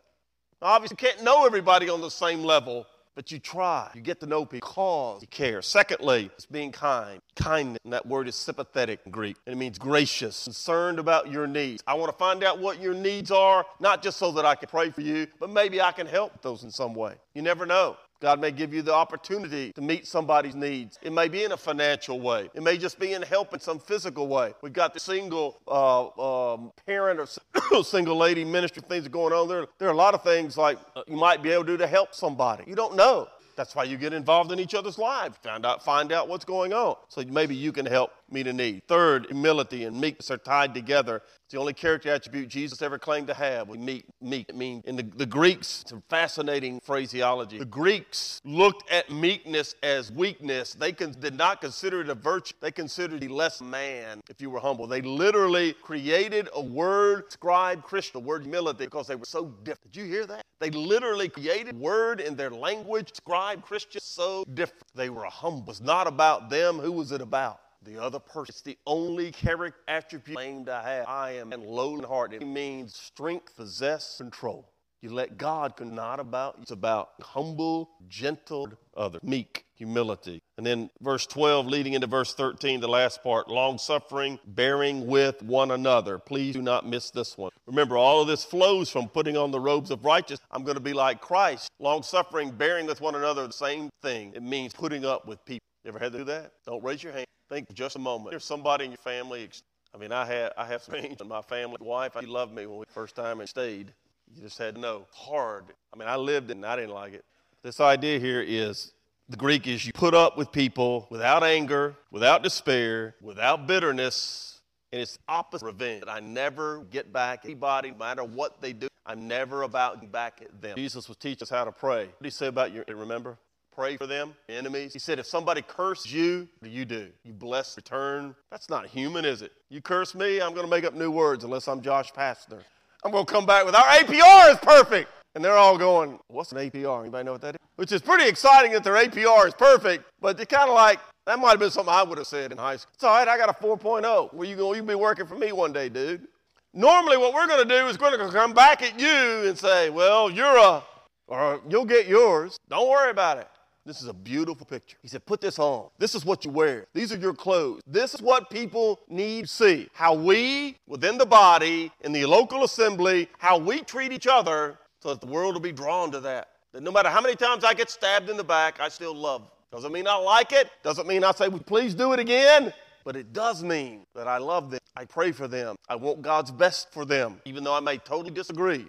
Obviously, 0.62 0.98
you 1.00 1.10
can't 1.10 1.24
know 1.24 1.48
everybody 1.48 1.89
on 1.89 2.00
the 2.00 2.12
same 2.12 2.43
level, 2.43 2.86
but 3.15 3.31
you 3.31 3.39
try. 3.39 3.89
You 3.93 4.01
get 4.01 4.19
to 4.21 4.25
know 4.25 4.45
people 4.45 4.67
because 4.67 5.21
you 5.21 5.27
care. 5.27 5.61
Secondly, 5.61 6.29
it's 6.35 6.45
being 6.45 6.71
kind. 6.71 7.21
Kindness, 7.35 7.79
and 7.83 7.93
that 7.93 8.05
word 8.05 8.27
is 8.27 8.35
sympathetic 8.35 8.99
in 9.05 9.11
Greek, 9.11 9.37
and 9.45 9.53
it 9.53 9.57
means 9.57 9.77
gracious, 9.77 10.43
concerned 10.43 10.99
about 10.99 11.31
your 11.31 11.47
needs. 11.47 11.83
I 11.87 11.93
want 11.95 12.11
to 12.11 12.17
find 12.17 12.43
out 12.43 12.59
what 12.59 12.81
your 12.81 12.93
needs 12.93 13.31
are, 13.31 13.65
not 13.79 14.01
just 14.03 14.17
so 14.17 14.31
that 14.33 14.45
I 14.45 14.55
can 14.55 14.69
pray 14.69 14.89
for 14.89 15.01
you, 15.01 15.27
but 15.39 15.49
maybe 15.49 15.81
I 15.81 15.91
can 15.91 16.07
help 16.07 16.41
those 16.41 16.63
in 16.63 16.71
some 16.71 16.93
way. 16.93 17.15
You 17.33 17.41
never 17.41 17.65
know. 17.65 17.97
God 18.21 18.39
may 18.39 18.51
give 18.51 18.71
you 18.71 18.83
the 18.83 18.93
opportunity 18.93 19.73
to 19.73 19.81
meet 19.81 20.05
somebody's 20.05 20.53
needs. 20.53 20.99
It 21.01 21.11
may 21.11 21.27
be 21.27 21.43
in 21.43 21.53
a 21.53 21.57
financial 21.57 22.19
way. 22.19 22.51
It 22.53 22.61
may 22.61 22.77
just 22.77 22.99
be 22.99 23.13
in 23.13 23.23
help 23.23 23.51
in 23.53 23.59
some 23.59 23.79
physical 23.79 24.27
way. 24.27 24.53
We've 24.61 24.71
got 24.71 24.93
the 24.93 24.99
single 24.99 25.59
uh, 25.67 26.53
um, 26.53 26.71
parent 26.85 27.19
or 27.19 27.83
single 27.83 28.15
lady 28.15 28.45
ministry 28.45 28.83
things 28.87 29.07
going 29.07 29.33
on. 29.33 29.47
There, 29.47 29.65
there 29.79 29.87
are 29.87 29.93
a 29.93 29.97
lot 29.97 30.13
of 30.13 30.23
things 30.23 30.55
like 30.55 30.77
uh, 30.95 31.01
you 31.07 31.17
might 31.17 31.41
be 31.41 31.49
able 31.49 31.65
to 31.65 31.71
do 31.71 31.77
to 31.77 31.87
help 31.87 32.13
somebody. 32.13 32.63
You 32.67 32.75
don't 32.75 32.95
know. 32.95 33.27
That's 33.55 33.75
why 33.75 33.83
you 33.83 33.97
get 33.97 34.13
involved 34.13 34.51
in 34.51 34.59
each 34.59 34.75
other's 34.75 34.97
lives. 34.97 35.37
Find 35.43 35.65
out, 35.65 35.83
find 35.83 36.11
out 36.11 36.27
what's 36.27 36.45
going 36.45 36.73
on. 36.73 36.95
So 37.09 37.23
maybe 37.23 37.55
you 37.55 37.71
can 37.71 37.85
help 37.85 38.11
meet 38.31 38.47
a 38.47 38.53
need. 38.53 38.83
Third, 38.88 39.27
humility 39.27 39.83
and 39.83 40.00
meekness 40.00 40.31
are 40.31 40.38
tied 40.38 40.73
together. 40.73 41.21
It's 41.45 41.53
the 41.53 41.59
only 41.59 41.73
character 41.73 42.13
attribute 42.13 42.47
Jesus 42.47 42.81
ever 42.81 42.97
claimed 42.97 43.27
to 43.27 43.33
have. 43.33 43.67
We 43.67 43.77
meet 43.77 44.05
meek. 44.21 44.47
I 44.50 44.55
mean, 44.55 44.81
in 44.85 44.95
the, 44.95 45.03
the 45.03 45.25
Greeks, 45.25 45.83
a 45.91 46.01
fascinating 46.09 46.79
phraseology. 46.79 47.59
The 47.59 47.65
Greeks 47.65 48.41
looked 48.45 48.89
at 48.89 49.11
meekness 49.11 49.75
as 49.83 50.11
weakness. 50.11 50.73
They 50.73 50.93
con- 50.93 51.15
did 51.19 51.35
not 51.35 51.61
consider 51.61 52.01
it 52.01 52.09
a 52.09 52.15
virtue. 52.15 52.53
They 52.61 52.71
considered 52.71 53.23
it 53.23 53.31
less 53.31 53.61
man 53.61 54.21
if 54.29 54.41
you 54.41 54.50
were 54.50 54.59
humble. 54.59 54.88
They 54.88 55.01
literally 55.01 55.73
created 55.73 56.47
a 56.53 56.61
word, 56.61 57.31
scribe 57.31 57.83
Christian, 57.83 58.21
the 58.21 58.27
word 58.27 58.43
humility, 58.43 58.85
because 58.85 59.07
they 59.07 59.15
were 59.15 59.25
so 59.25 59.47
different. 59.63 59.91
Did 59.91 60.00
you 60.01 60.05
hear 60.05 60.25
that? 60.27 60.43
They 60.61 60.69
literally 60.69 61.27
created 61.27 61.75
a 61.75 61.77
word 61.77 62.21
in 62.21 62.35
their 62.35 62.51
language, 62.51 63.09
scribe 63.15 63.63
Christian, 63.63 64.00
so 64.01 64.45
different. 64.53 64.83
They 64.95 65.09
were 65.09 65.25
humble. 65.25 65.63
It 65.63 65.67
was 65.67 65.81
not 65.81 66.07
about 66.07 66.50
them. 66.50 66.77
Who 66.77 66.91
was 66.91 67.11
it 67.11 67.19
about? 67.19 67.59
The 67.83 68.01
other 68.01 68.19
person. 68.19 68.45
It's 68.50 68.61
the 68.61 68.77
only 68.85 69.31
character 69.31 69.79
attribute 69.88 70.38
claimed 70.38 70.69
I 70.69 70.83
have. 70.97 71.07
I 71.07 71.31
am 71.31 71.51
low 71.51 71.97
in 71.97 72.03
heart. 72.03 72.33
It 72.33 72.45
means 72.45 72.95
strength, 72.95 73.55
possess, 73.55 74.17
control. 74.17 74.71
You 75.01 75.09
let 75.09 75.35
God 75.35 75.73
not 75.81 76.19
about 76.19 76.57
you. 76.57 76.61
It's 76.61 76.71
about 76.71 77.09
humble, 77.21 77.89
gentle, 78.07 78.69
other, 78.95 79.17
meek, 79.23 79.65
humility. 79.73 80.43
And 80.57 80.65
then 80.65 80.91
verse 81.01 81.25
12 81.25 81.65
leading 81.65 81.93
into 81.93 82.05
verse 82.05 82.35
13, 82.35 82.81
the 82.81 82.88
last 82.88 83.23
part, 83.23 83.50
long 83.50 83.79
suffering, 83.79 84.38
bearing 84.45 85.07
with 85.07 85.41
one 85.41 85.71
another. 85.71 86.19
Please 86.19 86.53
do 86.53 86.61
not 86.61 86.88
miss 86.88 87.09
this 87.09 87.35
one. 87.35 87.50
Remember, 87.65 87.97
all 87.97 88.21
of 88.21 88.27
this 88.27 88.43
flows 88.43 88.91
from 88.91 89.07
putting 89.07 89.35
on 89.35 89.50
the 89.50 89.59
robes 89.59 89.89
of 89.89 90.05
righteousness. 90.05 90.46
I'm 90.51 90.63
going 90.63 90.75
to 90.75 90.81
be 90.81 90.94
like 90.94 91.20
Christ. 91.20 91.67
Long 91.79 92.03
suffering, 92.03 92.51
bearing 92.51 92.85
with 92.85 93.01
one 93.01 93.15
another, 93.15 93.48
the 93.48 93.53
same 93.53 93.89
thing. 94.03 94.33
It 94.35 94.44
means 94.44 94.72
putting 94.72 95.03
up 95.03 95.27
with 95.27 95.44
people. 95.46 95.65
You 95.83 95.89
ever 95.89 95.98
had 95.98 96.11
to 96.11 96.20
do 96.20 96.24
that? 96.25 96.51
Don't 96.67 96.83
raise 96.83 97.01
your 97.01 97.13
hand. 97.13 97.25
Think 97.51 97.68
for 97.68 97.74
just 97.74 97.98
a 97.98 98.00
moment. 98.00 98.31
There's 98.31 98.46
somebody 98.46 98.85
in 98.85 98.92
your 98.92 98.98
family. 99.00 99.50
I 99.94 99.98
mean, 99.98 100.14
I 100.14 100.25
have 100.25 100.53
I 100.57 100.66
have 100.68 100.81
friends 100.90 101.20
in 101.20 101.27
my 101.27 101.42
family. 101.42 101.75
Wife, 101.81 102.14
she 102.18 102.25
loved 102.25 102.53
me 102.55 102.66
when 102.66 102.79
we 102.79 102.85
first 102.87 103.14
time 103.14 103.42
and 103.42 103.50
stayed. 103.50 103.94
You 104.33 104.42
just 104.42 104.57
had 104.57 104.75
to 104.75 104.81
know. 104.81 105.05
Hard. 105.11 105.66
I 105.94 105.98
mean, 105.98 106.07
I 106.07 106.16
lived 106.16 106.50
it 106.50 106.55
and 106.55 106.66
I 106.66 106.77
didn't 106.77 106.94
like 106.94 107.11
it. 107.11 107.25
This 107.61 107.81
idea 107.81 108.20
here 108.20 108.42
is 108.42 108.94
the 109.27 109.35
Greek 109.35 109.68
is 109.68 109.85
you 109.85 109.92
put 109.92 110.14
up 110.14 110.37
with 110.37 110.53
people 110.53 111.07
without 111.09 111.44
anger, 111.44 111.98
without 112.09 112.42
despair, 112.42 113.16
without 113.22 113.68
bitterness, 113.68 114.61
and 114.94 115.01
it's 115.01 115.20
opposite 115.27 115.66
revenge. 115.66 116.05
I 116.07 116.22
never 116.22 116.85
get 116.85 117.11
back 117.11 117.42
anybody, 117.44 117.92
no 117.92 117.98
matter 117.98 118.24
what 118.24 118.61
they 118.61 118.72
do. 118.72 118.87
I'm 119.05 119.27
never 119.27 119.64
about 119.64 119.96
getting 119.96 120.09
back 120.09 120.42
at 120.42 120.61
them. 120.61 120.77
Jesus 120.77 121.09
was 121.09 121.18
teaching 121.18 121.44
us 121.44 121.50
how 121.50 121.66
to 121.66 121.72
pray. 121.74 122.05
What 122.05 122.20
did 122.22 122.27
he 122.27 122.31
say 122.31 122.48
about 122.48 122.72
your 122.72 122.85
remember? 122.87 123.37
Pray 123.75 123.98
for 123.98 124.07
them, 124.07 124.34
enemies. 124.50 124.94
He 124.94 125.00
said, 125.00 125.20
if 125.20 125.25
somebody 125.25 125.62
curses 125.62 126.14
you, 126.14 126.48
do 126.62 126.70
you 126.70 126.86
do? 126.86 127.10
You 127.24 127.34
bless, 127.34 127.75
return. 127.77 128.36
That's 128.51 128.70
not 128.70 128.88
human, 128.88 129.25
is 129.25 129.42
it? 129.42 129.51
You 129.70 129.81
curse 129.81 130.14
me, 130.14 130.42
I'm 130.42 130.53
going 130.53 130.66
to 130.66 130.70
make 130.70 130.84
up 130.84 130.94
new 130.94 131.12
words 131.12 131.44
unless 131.44 131.68
I'm 131.68 131.81
Josh 131.81 132.12
Pastner. 132.12 132.62
I'm 133.03 133.12
going 133.12 133.25
to 133.25 133.31
come 133.31 133.46
back 133.46 133.66
with 133.66 133.75
our 133.75 133.86
APR 133.86 134.51
is 134.51 134.57
perfect. 134.60 135.10
And 135.34 135.44
they're 135.44 135.57
all 135.57 135.77
going, 135.77 136.20
what's 136.27 136.51
an 136.51 136.57
APR? 136.57 137.01
Anybody 137.01 137.24
know 137.24 137.31
what 137.31 137.42
that 137.42 137.55
is? 137.55 137.62
Which 137.77 137.92
is 137.92 138.01
pretty 138.01 138.27
exciting 138.27 138.74
that 138.74 138.84
their 138.84 138.96
APR 138.96 139.48
is 139.48 139.53
perfect, 139.53 140.03
but 140.20 140.36
they're 140.36 140.46
kind 140.46 140.70
of 140.70 140.75
like, 140.75 141.00
that 141.25 141.40
might 141.40 141.51
have 141.51 141.60
been 141.60 141.72
something 141.72 141.94
I 141.94 142.03
would 142.03 142.18
have 142.18 142.27
said 142.27 142.51
in 142.51 142.57
high 142.57 142.75
school. 142.75 142.92
It's 142.94 143.03
all 143.03 143.16
right, 143.16 143.27
I 143.27 143.38
got 143.38 143.50
a 143.50 143.53
4.0. 143.53 144.34
Where 144.34 144.48
you 144.48 144.55
going? 144.55 144.77
You 144.77 144.84
be 144.84 144.96
working 144.96 145.25
for 145.25 145.36
me 145.36 145.51
one 145.51 145.72
day, 145.72 145.88
dude. 145.88 146.27
Normally, 146.74 147.18
what 147.18 147.34
we're 147.34 147.48
going 147.48 147.68
to 147.68 147.70
do 147.70 147.88
is 147.88 148.00
we're 148.00 148.16
going 148.16 148.27
to 148.27 148.34
come 148.34 148.53
back 148.53 148.81
at 148.81 149.00
you 149.00 149.48
and 149.48 149.57
say, 149.57 149.90
well, 149.90 150.29
you're 150.29 150.57
a, 150.57 150.84
or 151.27 151.62
you'll 151.70 151.86
get 151.86 152.07
yours. 152.07 152.57
Don't 152.70 152.90
worry 152.90 153.12
about 153.12 153.38
it. 153.38 153.48
This 153.83 154.00
is 154.00 154.07
a 154.07 154.13
beautiful 154.13 154.65
picture. 154.65 154.98
He 155.01 155.07
said, 155.07 155.25
Put 155.25 155.41
this 155.41 155.57
on. 155.57 155.89
This 155.98 156.13
is 156.13 156.24
what 156.24 156.46
you 156.46 156.51
wear. 156.51 156.85
These 156.94 157.11
are 157.11 157.17
your 157.17 157.33
clothes. 157.33 157.81
This 157.87 158.13
is 158.13 158.22
what 158.22 158.51
people 158.51 159.00
need 159.09 159.44
to 159.44 159.48
see. 159.48 159.89
How 159.94 160.13
we, 160.13 160.77
within 160.85 161.17
the 161.17 161.25
body, 161.25 161.91
in 162.01 162.11
the 162.11 162.25
local 162.25 162.63
assembly, 162.63 163.27
how 163.39 163.57
we 163.57 163.81
treat 163.81 164.11
each 164.11 164.27
other 164.27 164.77
so 165.00 165.09
that 165.09 165.20
the 165.20 165.25
world 165.25 165.55
will 165.55 165.61
be 165.61 165.72
drawn 165.72 166.11
to 166.11 166.20
that. 166.20 166.50
That 166.74 166.83
no 166.83 166.91
matter 166.91 167.09
how 167.09 167.22
many 167.22 167.35
times 167.35 167.63
I 167.63 167.74
get 167.74 167.89
stabbed 167.89 168.29
in 168.29 168.37
the 168.37 168.44
back, 168.44 168.79
I 168.79 168.87
still 168.87 169.15
love. 169.15 169.50
Doesn't 169.72 169.91
mean 169.91 170.07
I 170.07 170.15
like 170.15 170.51
it. 170.51 170.70
Doesn't 170.83 171.07
mean 171.07 171.24
I 171.24 171.31
say, 171.31 171.48
well, 171.48 171.59
please 171.59 171.96
do 171.96 172.13
it 172.13 172.20
again. 172.20 172.72
But 173.03 173.15
it 173.15 173.33
does 173.33 173.63
mean 173.63 174.05
that 174.13 174.27
I 174.27 174.37
love 174.37 174.70
them. 174.70 174.79
I 174.96 175.05
pray 175.05 175.31
for 175.31 175.48
them. 175.48 175.75
I 175.89 175.96
want 175.96 176.22
God's 176.22 176.51
best 176.51 176.94
for 176.94 177.03
them, 177.03 177.41
even 177.46 177.63
though 177.63 177.74
I 177.74 177.79
may 177.79 177.98
totally 177.98 178.29
disagree 178.29 178.85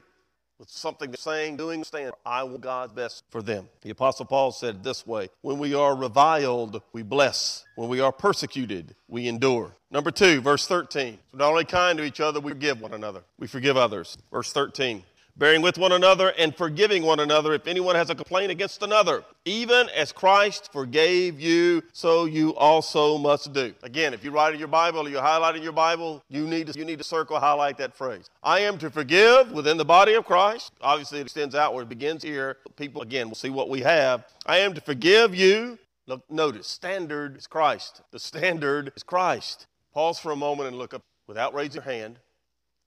with 0.62 0.70
something 0.70 1.12
saying, 1.16 1.56
doing, 1.56 1.82
stand. 1.82 2.12
I 2.24 2.44
want 2.44 2.60
God's 2.60 2.92
best 2.92 3.24
for 3.30 3.42
them. 3.42 3.68
The 3.80 3.90
Apostle 3.90 4.26
Paul 4.26 4.52
said 4.52 4.84
this 4.84 5.04
way 5.04 5.28
When 5.40 5.58
we 5.58 5.74
are 5.74 5.96
reviled, 5.96 6.82
we 6.92 7.02
bless. 7.02 7.64
When 7.74 7.88
we 7.88 7.98
are 7.98 8.12
persecuted, 8.12 8.94
we 9.08 9.26
endure. 9.26 9.72
Number 9.90 10.12
two, 10.12 10.40
verse 10.40 10.68
13. 10.68 11.18
So 11.32 11.38
not 11.38 11.50
only 11.50 11.64
kind 11.64 11.98
to 11.98 12.04
each 12.04 12.20
other, 12.20 12.38
we 12.38 12.52
forgive 12.52 12.80
one 12.80 12.94
another. 12.94 13.22
We 13.40 13.48
forgive 13.48 13.76
others. 13.76 14.16
Verse 14.30 14.52
13 14.52 15.02
bearing 15.36 15.62
with 15.62 15.78
one 15.78 15.92
another 15.92 16.32
and 16.38 16.54
forgiving 16.54 17.02
one 17.02 17.20
another 17.20 17.52
if 17.54 17.66
anyone 17.66 17.94
has 17.94 18.10
a 18.10 18.14
complaint 18.14 18.50
against 18.50 18.82
another. 18.82 19.24
Even 19.44 19.88
as 19.90 20.12
Christ 20.12 20.70
forgave 20.72 21.40
you, 21.40 21.82
so 21.92 22.26
you 22.26 22.54
also 22.54 23.18
must 23.18 23.52
do. 23.52 23.74
Again, 23.82 24.14
if 24.14 24.24
you 24.24 24.30
write 24.30 24.54
in 24.54 24.58
your 24.58 24.68
Bible 24.68 25.06
or 25.06 25.08
you 25.08 25.18
highlight 25.18 25.56
in 25.56 25.62
your 25.62 25.72
Bible, 25.72 26.22
you 26.28 26.46
need 26.46 26.68
to, 26.68 26.78
you 26.78 26.84
need 26.84 26.98
to 26.98 27.04
circle, 27.04 27.38
highlight 27.38 27.78
that 27.78 27.94
phrase. 27.94 28.28
I 28.42 28.60
am 28.60 28.78
to 28.78 28.90
forgive 28.90 29.52
within 29.52 29.76
the 29.76 29.84
body 29.84 30.14
of 30.14 30.24
Christ. 30.24 30.72
Obviously, 30.80 31.18
it 31.18 31.22
extends 31.22 31.54
outward, 31.54 31.82
it 31.82 31.88
begins 31.88 32.22
here. 32.22 32.58
People, 32.76 33.02
again, 33.02 33.28
will 33.28 33.36
see 33.36 33.50
what 33.50 33.68
we 33.68 33.80
have. 33.80 34.24
I 34.46 34.58
am 34.58 34.74
to 34.74 34.80
forgive 34.80 35.34
you. 35.34 35.78
Look, 36.06 36.28
notice, 36.30 36.66
standard 36.66 37.36
is 37.36 37.46
Christ. 37.46 38.02
The 38.10 38.18
standard 38.18 38.92
is 38.96 39.02
Christ. 39.02 39.66
Pause 39.94 40.18
for 40.18 40.32
a 40.32 40.36
moment 40.36 40.68
and 40.68 40.78
look 40.78 40.94
up 40.94 41.02
without 41.26 41.54
raising 41.54 41.74
your 41.74 41.84
hand. 41.84 42.18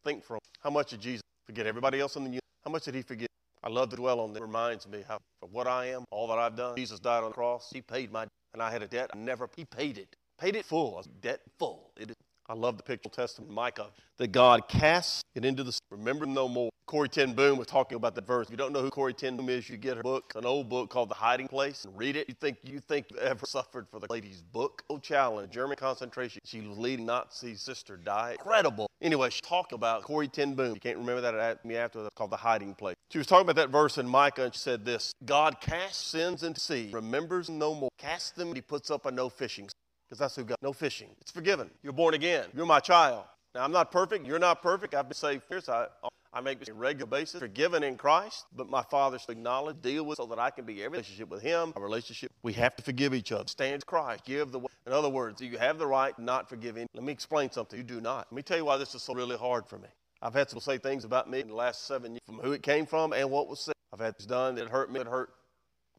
Think 0.04 0.24
for 0.24 0.38
how 0.62 0.70
much 0.70 0.94
of 0.94 1.00
Jesus 1.00 1.22
Forget 1.46 1.68
everybody 1.68 2.00
else 2.00 2.16
in 2.16 2.24
the 2.24 2.30
universe. 2.30 2.42
How 2.64 2.72
much 2.72 2.86
did 2.86 2.96
he 2.96 3.02
forget? 3.02 3.30
I 3.64 3.70
love 3.70 3.90
to 3.90 3.96
dwell 3.96 4.20
on 4.20 4.34
that. 4.34 4.40
It 4.40 4.46
reminds 4.46 4.88
me 4.88 5.04
how 5.08 5.20
for 5.40 5.48
what 5.50 5.68
I 5.68 5.88
am, 5.88 6.06
all 6.12 6.28
that 6.28 6.40
I've 6.40 6.56
done. 6.56 6.76
Jesus 6.76 7.00
died 7.00 7.24
on 7.24 7.30
the 7.30 7.36
cross. 7.36 7.70
He 7.72 7.82
paid 7.82 8.12
my 8.12 8.24
debt, 8.24 8.32
and 8.54 8.62
I 8.64 8.72
had 8.72 8.82
a 8.82 8.88
debt. 8.88 9.12
I 9.14 9.18
never 9.18 9.50
he 9.56 9.66
paid 9.66 9.98
it. 9.98 10.16
Paid 10.40 10.56
it 10.56 10.66
full. 10.66 11.04
Debt 11.22 11.42
full. 11.60 11.92
It 11.98 12.10
is 12.10 12.16
I 12.48 12.54
love 12.54 12.78
the 12.78 12.84
picture 12.84 13.10
Testament 13.10 13.52
Micah 13.52 13.88
that 14.18 14.32
God 14.32 14.68
casts 14.68 15.24
it 15.34 15.44
into 15.44 15.64
the 15.64 15.72
sea. 15.72 15.80
remember 15.90 16.26
no 16.26 16.48
more. 16.48 16.70
Corrie 16.86 17.10
ten 17.10 17.34
Boom 17.34 17.58
was 17.58 17.66
talking 17.66 17.96
about 17.96 18.14
that 18.14 18.28
verse. 18.28 18.46
If 18.46 18.52
you 18.52 18.58
don't 18.58 18.72
know 18.72 18.82
who 18.82 18.92
Corrie 18.92 19.16
ten 19.16 19.36
Boom 19.36 19.50
is, 19.50 19.68
you 19.68 19.78
get 19.78 19.98
her 19.98 20.04
book, 20.04 20.32
an 20.36 20.46
old 20.46 20.70
book 20.70 20.92
called 20.92 21.10
The 21.10 21.16
Hiding 21.16 21.48
Place, 21.48 21.84
and 21.86 21.98
read 21.98 22.16
it. 22.16 22.30
You 22.30 22.36
think 22.36 22.60
you 22.64 22.80
think 22.80 23.08
you 23.10 23.18
ever 23.18 23.48
suffered 23.48 23.88
for 23.90 24.00
the 24.00 24.06
lady's 24.12 24.44
book? 24.44 24.84
Oh, 24.92 25.00
challenge, 25.00 25.52
German 25.52 25.78
concentration. 25.78 26.42
She 26.46 26.62
was 26.62 26.78
leading 26.78 27.08
Nazi 27.08 27.56
sister 27.56 27.98
die. 27.98 28.34
Incredible. 28.34 28.88
Anyway, 29.02 29.32
she 29.32 29.42
talked 29.42 29.72
about 29.74 30.04
Corrie 30.04 30.28
ten 30.28 30.54
Boom. 30.54 30.76
You 30.76 30.80
can't 30.80 31.00
remember 31.00 31.22
that 31.22 31.34
at 31.34 31.66
me 31.66 31.76
after. 31.76 32.04
That's 32.04 32.14
called 32.14 32.30
The 32.30 32.38
Hiding 32.38 32.76
Place. 32.76 32.96
She 33.10 33.18
was 33.18 33.26
talking 33.26 33.50
about 33.50 33.56
that 33.56 33.72
verse 33.72 33.98
in 33.98 34.08
Micah, 34.08 34.44
and 34.44 34.54
she 34.54 34.60
said 34.60 34.86
this: 34.86 35.12
God 35.26 35.60
casts 35.62 36.06
sins 36.06 36.44
into 36.44 36.60
sea, 36.60 36.92
remembers 36.94 37.50
no 37.50 37.74
more. 37.74 37.90
Casts 37.98 38.30
them, 38.30 38.50
and 38.50 38.58
He 38.58 38.62
puts 38.62 38.92
up 38.92 39.08
a 39.08 39.12
no 39.12 39.30
fishing 39.30 39.68
because 40.16 40.34
that's 40.34 40.36
who 40.36 40.44
God. 40.44 40.58
No 40.62 40.74
fishing. 40.74 41.10
It's 41.22 41.32
forgiven. 41.32 41.70
You're 41.84 41.94
born 41.94 42.14
again. 42.14 42.46
You're 42.56 42.66
my 42.66 42.80
child. 42.80 43.26
Now 43.54 43.64
I'm 43.64 43.72
not 43.72 43.92
perfect. 43.92 44.26
You're 44.26 44.40
not 44.40 44.62
perfect. 44.62 44.94
I've 44.94 45.08
been 45.08 45.16
saved 45.16 45.44
first. 45.50 45.70
I, 45.70 45.88
I 46.34 46.42
make 46.42 46.68
a 46.68 46.74
regular 46.74 47.10
basis, 47.10 47.40
forgiven 47.40 47.84
in 47.84 47.96
Christ, 47.96 48.46
but 48.54 48.70
my 48.70 48.84
Father's 48.84 49.26
acknowledge, 49.30 49.82
deal 49.82 50.06
with, 50.06 50.18
so 50.18 50.26
that 50.26 50.40
I 50.40 50.50
can 50.50 50.66
be 50.66 50.84
every 50.84 50.98
relationship 50.98 51.30
with 51.30 51.42
Him. 51.42 51.74
A 51.76 51.80
relationship. 51.80 52.32
We 52.44 52.54
have 52.54 52.76
to 52.76 52.84
forgive 52.84 53.14
each 53.14 53.32
other. 53.32 53.48
Stands 53.48 53.84
Christ. 53.84 54.26
Give 54.26 54.52
the. 54.52 54.60
In 54.86 54.94
other 54.94 55.10
words, 55.10 55.42
you 55.42 55.58
have 55.58 55.78
the 55.78 55.88
right 55.88 56.18
not 56.20 56.50
forgiving. 56.50 56.88
Let 56.94 57.04
me 57.04 57.12
explain 57.12 57.52
something. 57.52 57.78
You 57.78 57.84
do 57.84 58.02
not. 58.02 58.28
Let 58.32 58.36
me 58.36 58.42
tell 58.42 58.58
you 58.58 58.66
why 58.66 58.78
this 58.78 58.96
is 58.96 59.02
so 59.02 59.14
really 59.14 59.38
hard 59.38 59.68
for 59.68 59.78
me. 59.78 59.88
I've 60.22 60.34
had 60.34 60.48
people 60.48 60.62
say 60.62 60.78
things 60.78 61.06
about 61.06 61.30
me 61.30 61.42
in 61.42 61.48
the 61.48 61.56
last 61.56 61.88
seven 61.88 62.14
years, 62.14 62.22
from 62.26 62.40
who 62.40 62.52
it 62.52 62.64
came 62.64 62.86
from 62.86 63.14
and 63.14 63.30
what 63.30 63.48
was 63.48 63.62
said. 63.62 63.76
I've 63.94 64.00
had 64.00 64.18
things 64.18 64.28
done 64.28 64.56
that 64.56 64.70
hurt 64.70 64.92
me, 64.92 65.00
that 65.00 65.08
hurt. 65.08 65.30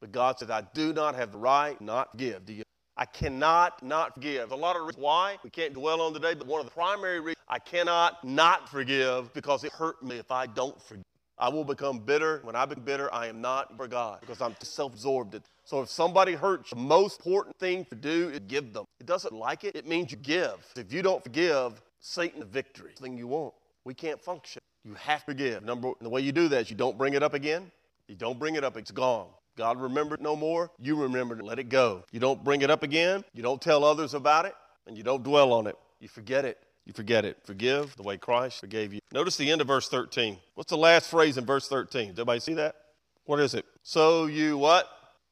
But 0.01 0.13
God 0.13 0.39
said, 0.39 0.51
I 0.51 0.63
do 0.75 0.93
not 0.93 1.15
have 1.15 1.33
the 1.33 1.39
right 1.39 1.81
not 1.81 2.17
give. 2.17 2.45
Do 2.45 2.53
you? 2.53 2.63
I 2.99 3.05
cannot 3.05 3.83
not 3.83 4.15
forgive. 4.15 4.53
A 4.53 4.57
lot 4.57 4.77
of 4.77 4.83
reasons 4.83 5.03
why 5.03 5.37
we 5.45 5.51
can't 5.51 5.75
dwell 5.75 6.01
on 6.01 6.15
today, 6.15 6.35
but 6.35 6.47
one 6.47 6.61
of 6.61 6.67
the 6.67 6.73
primary 6.73 7.21
reasons 7.21 7.45
I 7.47 7.59
cannot 7.59 8.25
not 8.25 8.69
forgive 8.69 9.33
because 9.35 9.65
it 9.65 9.73
hurt 9.73 10.03
me 10.03 10.17
if 10.17 10.31
I 10.31 10.47
don't 10.47 10.81
forgive. 10.83 11.05
I 11.39 11.51
will 11.51 11.65
become 11.65 11.99
bitter. 11.99 12.41
When 12.43 12.57
I 12.57 12.65
become 12.65 12.85
bitter, 12.85 13.13
I 13.13 13.27
am 13.27 13.43
not 13.43 13.77
for 13.77 13.87
God 13.87 14.21
because 14.21 14.41
I'm 14.41 14.57
self-absorbed. 14.63 15.39
So 15.65 15.83
if 15.83 15.91
somebody 15.91 16.33
hurts, 16.33 16.71
the 16.71 16.77
most 16.77 17.21
important 17.21 17.59
thing 17.59 17.85
to 17.87 17.95
do 17.95 18.31
is 18.31 18.41
give 18.49 18.73
them. 18.73 18.87
It 18.99 19.07
doesn't 19.07 19.35
like 19.35 19.65
it. 19.65 19.77
It 19.77 19.87
means 19.87 20.11
you 20.11 20.17
give. 20.17 20.65
If 20.77 20.91
you 20.91 21.03
don't 21.03 21.23
forgive, 21.23 21.83
Satan 22.01 22.41
the 22.41 22.47
victory. 22.47 22.93
Thing 22.97 23.19
you 23.19 23.27
want. 23.27 23.53
We 23.85 23.93
can't 23.93 24.21
function. 24.21 24.63
You 24.85 24.95
have 24.95 25.21
to 25.21 25.33
forgive. 25.33 25.63
Number 25.63 25.93
the 26.01 26.09
way 26.09 26.23
you 26.23 26.33
do 26.33 26.49
that 26.49 26.63
is 26.63 26.71
you 26.71 26.77
don't 26.77 26.97
bring 26.97 27.13
it 27.13 27.23
up 27.23 27.35
again. 27.35 27.71
You 28.09 28.15
don't 28.15 28.39
bring 28.39 28.55
it 28.55 28.65
up. 28.65 28.79
It's 28.79 28.91
gone. 28.91 29.27
God 29.57 29.81
remembered 29.81 30.21
no 30.21 30.37
more. 30.37 30.71
You 30.79 30.97
remember 30.97 31.37
to 31.37 31.45
let 31.45 31.59
it 31.59 31.69
go. 31.69 32.05
You 32.13 32.21
don't 32.21 32.43
bring 32.45 32.63
it 32.63 32.71
up 32.71 32.83
again. 32.83 33.25
You 33.33 33.43
don't 33.43 33.61
tell 33.61 33.85
others 33.85 34.15
about 34.15 34.45
it, 34.45 34.55
and 34.87 34.97
you 34.97 35.03
don't 35.03 35.23
dwell 35.23 35.53
on 35.53 35.67
it. 35.67 35.77
You 36.01 36.09
forget 36.09 36.45
it. 36.45 36.59
You 36.85 36.93
forget 36.93 37.25
it. 37.25 37.39
Forgive 37.45 37.97
the 37.97 38.03
way 38.03 38.17
Christ 38.17 38.61
forgave 38.61 38.93
you. 38.93 39.01
Notice 39.13 39.37
the 39.37 39.51
end 39.51 39.61
of 39.61 39.67
verse 39.67 39.89
13. 39.89 40.39
What's 40.55 40.71
the 40.71 40.77
last 40.77 41.11
phrase 41.11 41.37
in 41.37 41.45
verse 41.45 41.69
13? 41.69 42.11
Does 42.11 42.11
everybody 42.13 42.41
see 42.41 42.55
that? 42.55 42.77
What 43.25 43.41
is 43.41 43.55
it? 43.55 43.65
So 43.83 44.27
you 44.27 44.57
what? 44.57 44.89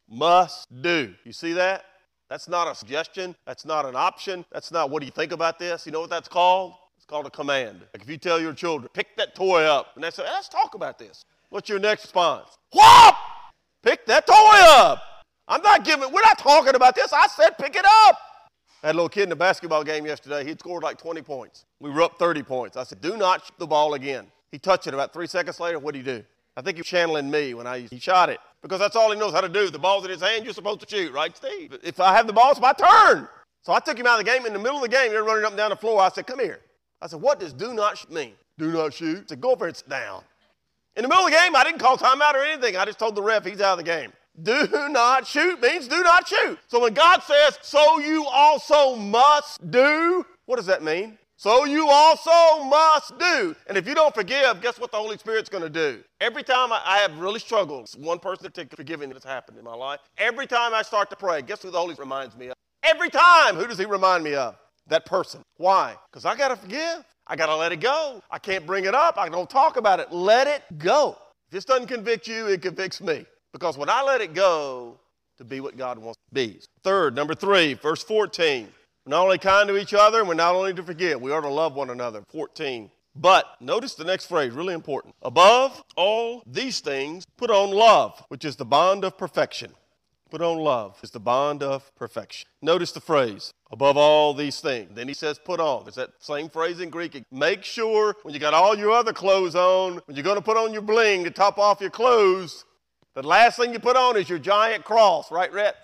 Must 0.09 0.67
do. 0.83 1.15
You 1.25 1.33
see 1.33 1.53
that? 1.53 1.85
That's 2.29 2.49
not 2.49 2.71
a 2.71 2.75
suggestion. 2.75 3.37
That's 3.47 3.65
not 3.65 3.87
an 3.87 3.95
option. 3.95 4.45
That's 4.51 4.73
not 4.73 4.91
what 4.91 5.01
do 5.01 5.07
you 5.07 5.13
think 5.13 5.33
about 5.33 5.59
this? 5.59 5.87
You 5.87 5.93
know 5.93 6.01
what 6.01 6.11
that's 6.11 6.29
called? 6.29 6.75
It's 6.97 7.07
called 7.07 7.27
a 7.27 7.31
command. 7.31 7.83
Like 7.93 8.03
if 8.03 8.09
you 8.09 8.17
tell 8.17 8.41
your 8.41 8.53
children, 8.53 8.91
pick 8.93 9.17
that 9.17 9.35
toy 9.35 9.63
up, 9.63 9.89
and 9.95 10.03
they 10.03 10.11
say, 10.11 10.25
let's 10.25 10.49
talk 10.49 10.75
about 10.75 10.99
this. 10.99 11.25
What's 11.51 11.69
your 11.69 11.79
next 11.79 12.05
response? 12.05 12.49
Whoop! 12.73 13.15
Pick 13.85 14.07
that 14.07 14.27
toy 14.27 14.35
up. 14.35 15.03
I'm 15.47 15.61
not 15.61 15.85
giving, 15.85 16.11
we're 16.11 16.23
not 16.23 16.39
talking 16.39 16.75
about 16.75 16.95
this. 16.95 17.13
I 17.13 17.27
said 17.27 17.51
pick 17.59 17.77
it 17.77 17.85
up. 17.85 18.19
I 18.83 18.89
had 18.89 18.95
a 18.95 18.97
little 18.97 19.11
kid 19.11 19.25
in 19.25 19.33
a 19.33 19.37
basketball 19.37 19.85
game 19.85 20.07
yesterday. 20.07 20.43
He'd 20.45 20.59
scored 20.59 20.83
like 20.83 20.97
20 20.97 21.21
points. 21.21 21.67
We 21.81 21.91
were 21.91 22.01
up 22.01 22.19
30 22.19 22.43
points. 22.43 22.77
I 22.79 22.85
said, 22.85 23.03
do 23.03 23.19
not 23.19 23.45
shoot 23.45 23.59
the 23.59 23.67
ball 23.67 23.93
again. 23.93 24.27
He 24.53 24.59
touched 24.59 24.87
it 24.87 24.95
about 24.95 25.13
three 25.13 25.27
seconds 25.27 25.61
later. 25.61 25.79
What 25.79 25.93
did 25.93 26.07
he 26.07 26.13
do? 26.13 26.25
I 26.57 26.63
think 26.63 26.77
he 26.77 26.81
was 26.81 26.87
channeling 26.87 27.31
me 27.31 27.53
when 27.53 27.67
I 27.67 27.81
he 27.81 27.99
shot 27.99 28.31
it 28.31 28.39
because 28.63 28.79
that's 28.79 28.97
all 28.97 29.11
he 29.13 29.19
knows 29.19 29.33
how 29.33 29.43
to 29.43 29.49
do. 29.49 29.69
The 29.69 29.79
ball's 29.79 30.05
in 30.05 30.11
his 30.11 30.23
hand. 30.23 30.45
You're 30.45 30.55
supposed 30.55 30.81
to 30.81 30.89
shoot, 30.89 31.13
right, 31.13 31.37
Steve? 31.37 31.77
If 31.83 32.01
I 32.01 32.15
have 32.15 32.27
the 32.27 32.33
ball, 32.33 32.53
it's 32.53 32.61
my 32.61 32.73
turn. 32.73 33.29
So 33.63 33.73
I 33.73 33.81
took 33.81 33.99
him 33.99 34.07
out 34.07 34.19
of 34.19 34.25
the 34.25 34.31
game. 34.31 34.47
In 34.47 34.53
the 34.53 34.59
middle 34.59 34.77
of 34.77 34.83
the 34.83 34.89
game, 34.89 35.11
they're 35.11 35.25
running 35.25 35.45
up 35.45 35.51
and 35.51 35.59
down 35.59 35.71
the 35.71 35.77
floor. 35.77 36.01
I 36.01 36.09
said, 36.09 36.27
come 36.27 36.39
here. 36.39 36.61
I 37.03 37.07
said, 37.07 37.21
what 37.21 37.41
does 37.41 37.53
do 37.53 37.75
not 37.75 37.99
shoot 37.99 38.13
mean? 38.13 38.33
Do 38.57 38.71
not 38.73 38.95
shoot. 38.95 39.25
I 39.25 39.27
said, 39.29 39.41
go 39.41 39.51
over 39.51 39.67
and 39.67 39.77
sit 39.77 39.89
down. 39.91 40.23
In 40.97 41.03
the 41.03 41.09
middle 41.09 41.25
of 41.25 41.31
the 41.33 41.37
game, 41.37 41.57
I 41.57 41.65
didn't 41.65 41.81
call 41.81 41.99
timeout 41.99 42.35
or 42.35 42.45
anything. 42.45 42.77
I 42.77 42.85
just 42.85 42.99
told 42.99 43.17
the 43.17 43.23
ref 43.23 43.45
he's 43.45 43.61
out 43.61 43.79
of 43.79 43.85
the 43.85 43.85
game. 43.85 44.13
Do 44.41 44.67
not 44.91 45.27
shoot 45.27 45.61
means 45.61 45.87
do 45.87 46.03
not 46.03 46.27
shoot. 46.27 46.59
So 46.67 46.81
when 46.81 46.95
God 46.95 47.23
says, 47.23 47.59
so 47.63 47.99
you 48.01 48.25
also 48.27 48.97
must 48.97 49.71
do, 49.71 50.27
what 50.47 50.57
does 50.57 50.67
that 50.67 50.83
mean? 50.83 51.19
So 51.37 51.65
you 51.65 51.89
also 51.89 52.65
must 52.65 53.19
do. 53.19 53.55
And 53.67 53.77
if 53.77 53.87
you 53.89 53.95
don't 53.95 54.15
forgive, 54.15 54.61
guess 54.61 54.79
what 54.79 54.91
the 54.91 54.97
Holy 54.97 55.19
Spirit's 55.19 55.49
going 55.49 55.65
to 55.65 55.71
do? 55.71 56.03
Every 56.21 56.43
time 56.43 56.73
I, 56.73 56.81
I, 56.85 56.99
have 56.99 57.19
really 57.19 57.41
struggled, 57.41 57.91
one 57.99 58.19
person 58.19 58.45
to 58.45 58.51
take 58.51 58.75
forgiving 58.75 59.11
that's 59.11 59.25
happened 59.25 59.59
in 59.59 59.65
my 59.65 59.75
life, 59.75 60.01
every 60.17 60.47
time 60.47 60.75
I 60.75 60.83
start 60.83 61.11
to 61.11 61.17
pray, 61.17 61.43
guess 61.43 61.63
who 61.63 61.71
the 61.71 61.79
Holy 61.79 61.95
Spirit 61.95 62.07
reminds 62.07 62.37
me 62.37 62.47
of? 62.49 62.55
Every 62.83 63.11
time, 63.11 63.57
who 63.57 63.67
does 63.67 63.79
he 63.79 63.85
remind 63.85 64.23
me 64.23 64.35
of? 64.35 64.57
That 64.87 65.07
person. 65.07 65.43
Why? 65.57 65.97
Because 66.11 66.25
I 66.25 66.37
got 66.37 66.49
to 66.49 66.57
forgive. 66.57 67.05
I 67.27 67.37
got 67.37 67.47
to 67.47 67.57
let 67.57 67.73
it 67.73 67.81
go. 67.81 68.23
I 68.31 68.39
can't 68.39 68.67
bring 68.67 68.85
it 68.85 68.95
up. 68.95 69.17
I 69.19 69.29
don't 69.29 69.49
talk 69.49 69.77
about 69.77 70.01
it. 70.01 70.13
Let 70.13 70.47
it 70.47 70.63
go. 70.79 71.17
If 71.47 71.53
this 71.53 71.65
doesn't 71.65 71.87
convict 71.87 72.29
you, 72.29 72.47
it 72.47 72.63
convicts 72.63 73.01
me. 73.01 73.27
Because 73.53 73.79
when 73.79 73.89
I 73.89 74.03
let 74.03 74.21
it 74.21 74.35
go 74.35 74.99
to 75.39 75.45
be 75.45 75.61
what 75.61 75.77
God 75.77 75.99
wants 75.99 76.19
to 76.29 76.35
be. 76.35 76.61
Third, 76.83 77.15
number 77.15 77.35
three, 77.35 77.75
verse 77.75 78.03
14. 78.03 78.69
We're 79.07 79.11
not 79.11 79.23
only 79.23 79.39
kind 79.39 79.69
to 79.69 79.77
each 79.77 79.95
other, 79.95 80.25
we're 80.25 80.35
not 80.35 80.55
only 80.55 80.75
to 80.75 80.83
forgive, 80.83 81.21
we 81.21 81.33
are 81.33 81.41
to 81.41 81.49
love 81.49 81.75
one 81.75 81.91
another. 81.91 82.23
14. 82.31 82.91
But 83.17 83.47
notice 83.61 83.95
the 83.95 84.05
next 84.05 84.27
phrase, 84.27 84.53
really 84.53 84.75
important. 84.75 85.15
Above 85.23 85.83
all 85.97 86.43
these 86.47 86.81
things, 86.81 87.25
put 87.37 87.51
on 87.51 87.71
love, 87.71 88.23
which 88.29 88.45
is 88.45 88.57
the 88.57 88.65
bond 88.65 89.05
of 89.05 89.17
perfection. 89.17 89.73
Put 90.35 90.43
on 90.43 90.59
love 90.59 90.99
is 91.05 91.13
the 91.13 91.21
bond 91.21 91.63
of 91.63 91.95
perfection. 91.95 92.49
Notice 92.61 92.91
the 92.91 92.99
phrase, 92.99 93.53
above 93.71 93.97
all 93.97 94.35
these 94.35 94.59
things. 94.59 94.91
Then 94.93 95.07
he 95.07 95.15
says, 95.15 95.39
put 95.39 95.61
on. 95.61 95.87
It's 95.87 95.95
that 95.95 96.11
same 96.19 96.49
phrase 96.49 96.81
in 96.81 96.91
Greek. 96.91 97.23
Make 97.31 97.63
sure 97.63 98.17
when 98.25 98.35
you 98.35 98.41
got 98.41 98.53
all 98.53 98.77
your 98.77 98.91
other 98.91 99.13
clothes 99.13 99.55
on, 99.55 100.01
when 100.07 100.17
you're 100.17 100.25
going 100.25 100.35
to 100.35 100.43
put 100.43 100.57
on 100.57 100.73
your 100.73 100.83
bling 100.83 101.23
to 101.23 101.31
top 101.31 101.57
off 101.57 101.81
your 101.81 101.91
clothes, 101.91 102.65
the 103.15 103.23
last 103.23 103.59
thing 103.61 103.73
you 103.73 103.79
put 103.79 103.97
on 103.97 104.17
is 104.17 104.29
your 104.29 104.41
giant 104.41 104.83
cross, 104.83 105.31
right, 105.31 105.53
Rhett? 105.53 105.77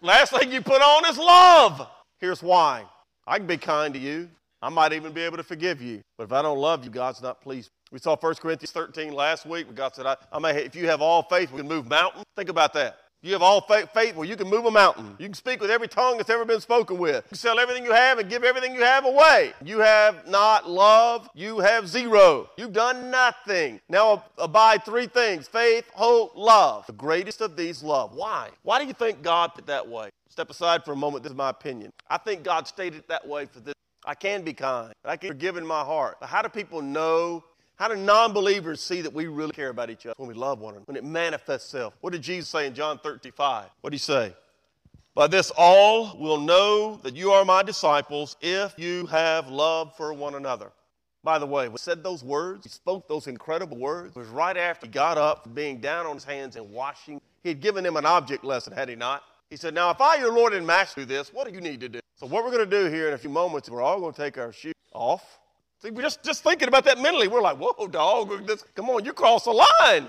Last 0.00 0.36
thing 0.36 0.50
you 0.50 0.62
put 0.62 0.82
on 0.82 1.08
is 1.08 1.16
love. 1.16 1.86
Here's 2.18 2.42
why. 2.42 2.84
I 3.24 3.38
can 3.38 3.46
be 3.46 3.56
kind 3.56 3.94
to 3.94 4.00
you. 4.00 4.28
I 4.60 4.68
might 4.68 4.92
even 4.92 5.12
be 5.12 5.20
able 5.20 5.36
to 5.36 5.44
forgive 5.44 5.80
you. 5.80 6.00
But 6.18 6.24
if 6.24 6.32
I 6.32 6.42
don't 6.42 6.58
love 6.58 6.82
you, 6.82 6.90
God's 6.90 7.22
not 7.22 7.40
pleased. 7.40 7.70
We 7.92 8.00
saw 8.00 8.16
1 8.16 8.34
Corinthians 8.34 8.72
13 8.72 9.12
last 9.12 9.46
week 9.46 9.72
God 9.76 9.94
said, 9.94 10.06
I, 10.06 10.16
I 10.32 10.40
may, 10.40 10.56
if 10.64 10.74
you 10.74 10.88
have 10.88 11.00
all 11.00 11.22
faith, 11.22 11.52
we 11.52 11.58
can 11.58 11.68
move 11.68 11.88
mountains. 11.88 12.24
Think 12.36 12.48
about 12.48 12.72
that. 12.72 12.96
You 13.24 13.32
have 13.34 13.42
all 13.42 13.60
faith, 13.60 14.16
where 14.16 14.26
you 14.26 14.34
can 14.34 14.48
move 14.50 14.64
a 14.64 14.70
mountain. 14.70 15.14
You 15.20 15.26
can 15.26 15.34
speak 15.34 15.60
with 15.60 15.70
every 15.70 15.86
tongue 15.86 16.16
that's 16.16 16.28
ever 16.28 16.44
been 16.44 16.60
spoken 16.60 16.98
with. 16.98 17.24
You 17.26 17.28
can 17.28 17.38
sell 17.38 17.60
everything 17.60 17.84
you 17.84 17.92
have 17.92 18.18
and 18.18 18.28
give 18.28 18.42
everything 18.42 18.74
you 18.74 18.82
have 18.82 19.04
away. 19.04 19.52
You 19.64 19.78
have 19.78 20.26
not 20.26 20.68
love, 20.68 21.28
you 21.32 21.60
have 21.60 21.86
zero. 21.86 22.50
You've 22.56 22.72
done 22.72 23.12
nothing. 23.12 23.80
Now 23.88 24.24
abide 24.38 24.84
three 24.84 25.06
things 25.06 25.46
faith, 25.46 25.88
hope, 25.94 26.32
love. 26.34 26.84
The 26.86 26.94
greatest 26.94 27.40
of 27.40 27.56
these, 27.56 27.80
love. 27.80 28.12
Why? 28.12 28.50
Why 28.64 28.80
do 28.80 28.88
you 28.88 28.92
think 28.92 29.22
God 29.22 29.54
put 29.54 29.66
that 29.66 29.86
way? 29.88 30.10
Step 30.28 30.50
aside 30.50 30.84
for 30.84 30.90
a 30.92 30.96
moment. 30.96 31.22
This 31.22 31.30
is 31.30 31.36
my 31.36 31.50
opinion. 31.50 31.92
I 32.08 32.18
think 32.18 32.42
God 32.42 32.66
stated 32.66 32.98
it 32.98 33.08
that 33.08 33.28
way 33.28 33.46
for 33.46 33.60
this. 33.60 33.74
I 34.04 34.16
can 34.16 34.42
be 34.42 34.52
kind. 34.52 34.92
I 35.04 35.16
can 35.16 35.28
forgive 35.28 35.56
in 35.56 35.64
my 35.64 35.84
heart. 35.84 36.16
But 36.18 36.28
how 36.28 36.42
do 36.42 36.48
people 36.48 36.82
know 36.82 37.44
how 37.82 37.88
do 37.88 37.96
non 37.96 38.32
believers 38.32 38.80
see 38.80 39.00
that 39.00 39.12
we 39.12 39.26
really 39.26 39.50
care 39.50 39.70
about 39.70 39.90
each 39.90 40.06
other 40.06 40.14
when 40.16 40.28
we 40.28 40.34
love 40.34 40.60
one 40.60 40.74
another, 40.74 40.84
when 40.86 40.96
it 40.96 41.02
manifests 41.02 41.66
itself? 41.66 41.94
What 42.00 42.12
did 42.12 42.22
Jesus 42.22 42.48
say 42.48 42.68
in 42.68 42.74
John 42.74 43.00
35? 43.00 43.70
What 43.80 43.90
did 43.90 43.96
he 43.96 43.98
say? 43.98 44.36
By 45.16 45.26
this, 45.26 45.50
all 45.56 46.16
will 46.16 46.38
know 46.38 47.00
that 47.02 47.16
you 47.16 47.32
are 47.32 47.44
my 47.44 47.64
disciples 47.64 48.36
if 48.40 48.78
you 48.78 49.06
have 49.06 49.48
love 49.48 49.96
for 49.96 50.12
one 50.12 50.36
another. 50.36 50.70
By 51.24 51.40
the 51.40 51.46
way, 51.46 51.64
when 51.64 51.72
he 51.72 51.78
said 51.78 52.04
those 52.04 52.22
words, 52.22 52.62
he 52.62 52.70
spoke 52.70 53.08
those 53.08 53.26
incredible 53.26 53.78
words, 53.78 54.14
it 54.14 54.18
was 54.20 54.28
right 54.28 54.56
after 54.56 54.86
he 54.86 54.92
got 54.92 55.18
up, 55.18 55.52
being 55.52 55.80
down 55.80 56.06
on 56.06 56.14
his 56.14 56.24
hands 56.24 56.54
and 56.54 56.70
washing. 56.70 57.20
He 57.42 57.48
had 57.48 57.60
given 57.60 57.82
them 57.82 57.96
an 57.96 58.06
object 58.06 58.44
lesson, 58.44 58.72
had 58.74 58.90
he 58.90 58.94
not? 58.94 59.24
He 59.50 59.56
said, 59.56 59.74
Now, 59.74 59.90
if 59.90 60.00
I, 60.00 60.18
your 60.18 60.32
Lord 60.32 60.52
and 60.52 60.64
Master, 60.64 61.00
do 61.00 61.04
this, 61.04 61.34
what 61.34 61.48
do 61.48 61.52
you 61.52 61.60
need 61.60 61.80
to 61.80 61.88
do? 61.88 61.98
So, 62.14 62.26
what 62.26 62.44
we're 62.44 62.52
going 62.52 62.70
to 62.70 62.84
do 62.84 62.88
here 62.88 63.08
in 63.08 63.14
a 63.14 63.18
few 63.18 63.28
moments, 63.28 63.68
we're 63.68 63.82
all 63.82 63.98
going 63.98 64.14
to 64.14 64.22
take 64.22 64.38
our 64.38 64.52
shoes 64.52 64.72
off. 64.92 65.40
See, 65.82 65.90
we're 65.90 66.02
just, 66.02 66.22
just 66.22 66.44
thinking 66.44 66.68
about 66.68 66.84
that 66.84 67.00
mentally. 67.00 67.26
We're 67.26 67.40
like, 67.40 67.56
whoa, 67.56 67.88
dog, 67.88 68.46
this, 68.46 68.64
come 68.76 68.88
on, 68.88 69.04
you 69.04 69.12
cross 69.12 69.44
the 69.44 69.50
line. 69.50 70.08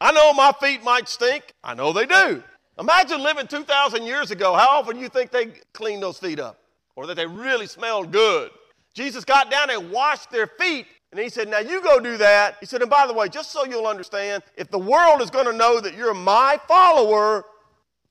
I 0.00 0.10
know 0.10 0.32
my 0.32 0.52
feet 0.60 0.82
might 0.82 1.08
stink. 1.08 1.54
I 1.62 1.74
know 1.74 1.92
they 1.92 2.04
do. 2.04 2.42
Imagine 2.80 3.22
living 3.22 3.46
2,000 3.46 4.02
years 4.02 4.32
ago. 4.32 4.54
How 4.54 4.80
often 4.80 4.96
do 4.96 5.02
you 5.02 5.08
think 5.08 5.30
they 5.30 5.46
cleaned 5.72 6.02
those 6.02 6.18
feet 6.18 6.40
up? 6.40 6.58
Or 6.96 7.06
that 7.06 7.14
they 7.14 7.26
really 7.26 7.68
smelled 7.68 8.10
good? 8.10 8.50
Jesus 8.92 9.24
got 9.24 9.52
down 9.52 9.70
and 9.70 9.92
washed 9.92 10.32
their 10.32 10.48
feet. 10.48 10.86
And 11.12 11.20
he 11.20 11.28
said, 11.28 11.48
Now 11.48 11.60
you 11.60 11.80
go 11.80 12.00
do 12.00 12.16
that. 12.16 12.56
He 12.58 12.66
said, 12.66 12.80
And 12.80 12.90
by 12.90 13.06
the 13.06 13.12
way, 13.12 13.28
just 13.28 13.52
so 13.52 13.64
you'll 13.64 13.86
understand, 13.86 14.42
if 14.56 14.68
the 14.68 14.78
world 14.78 15.22
is 15.22 15.30
going 15.30 15.46
to 15.46 15.52
know 15.52 15.80
that 15.80 15.96
you're 15.96 16.14
my 16.14 16.58
follower, 16.66 17.44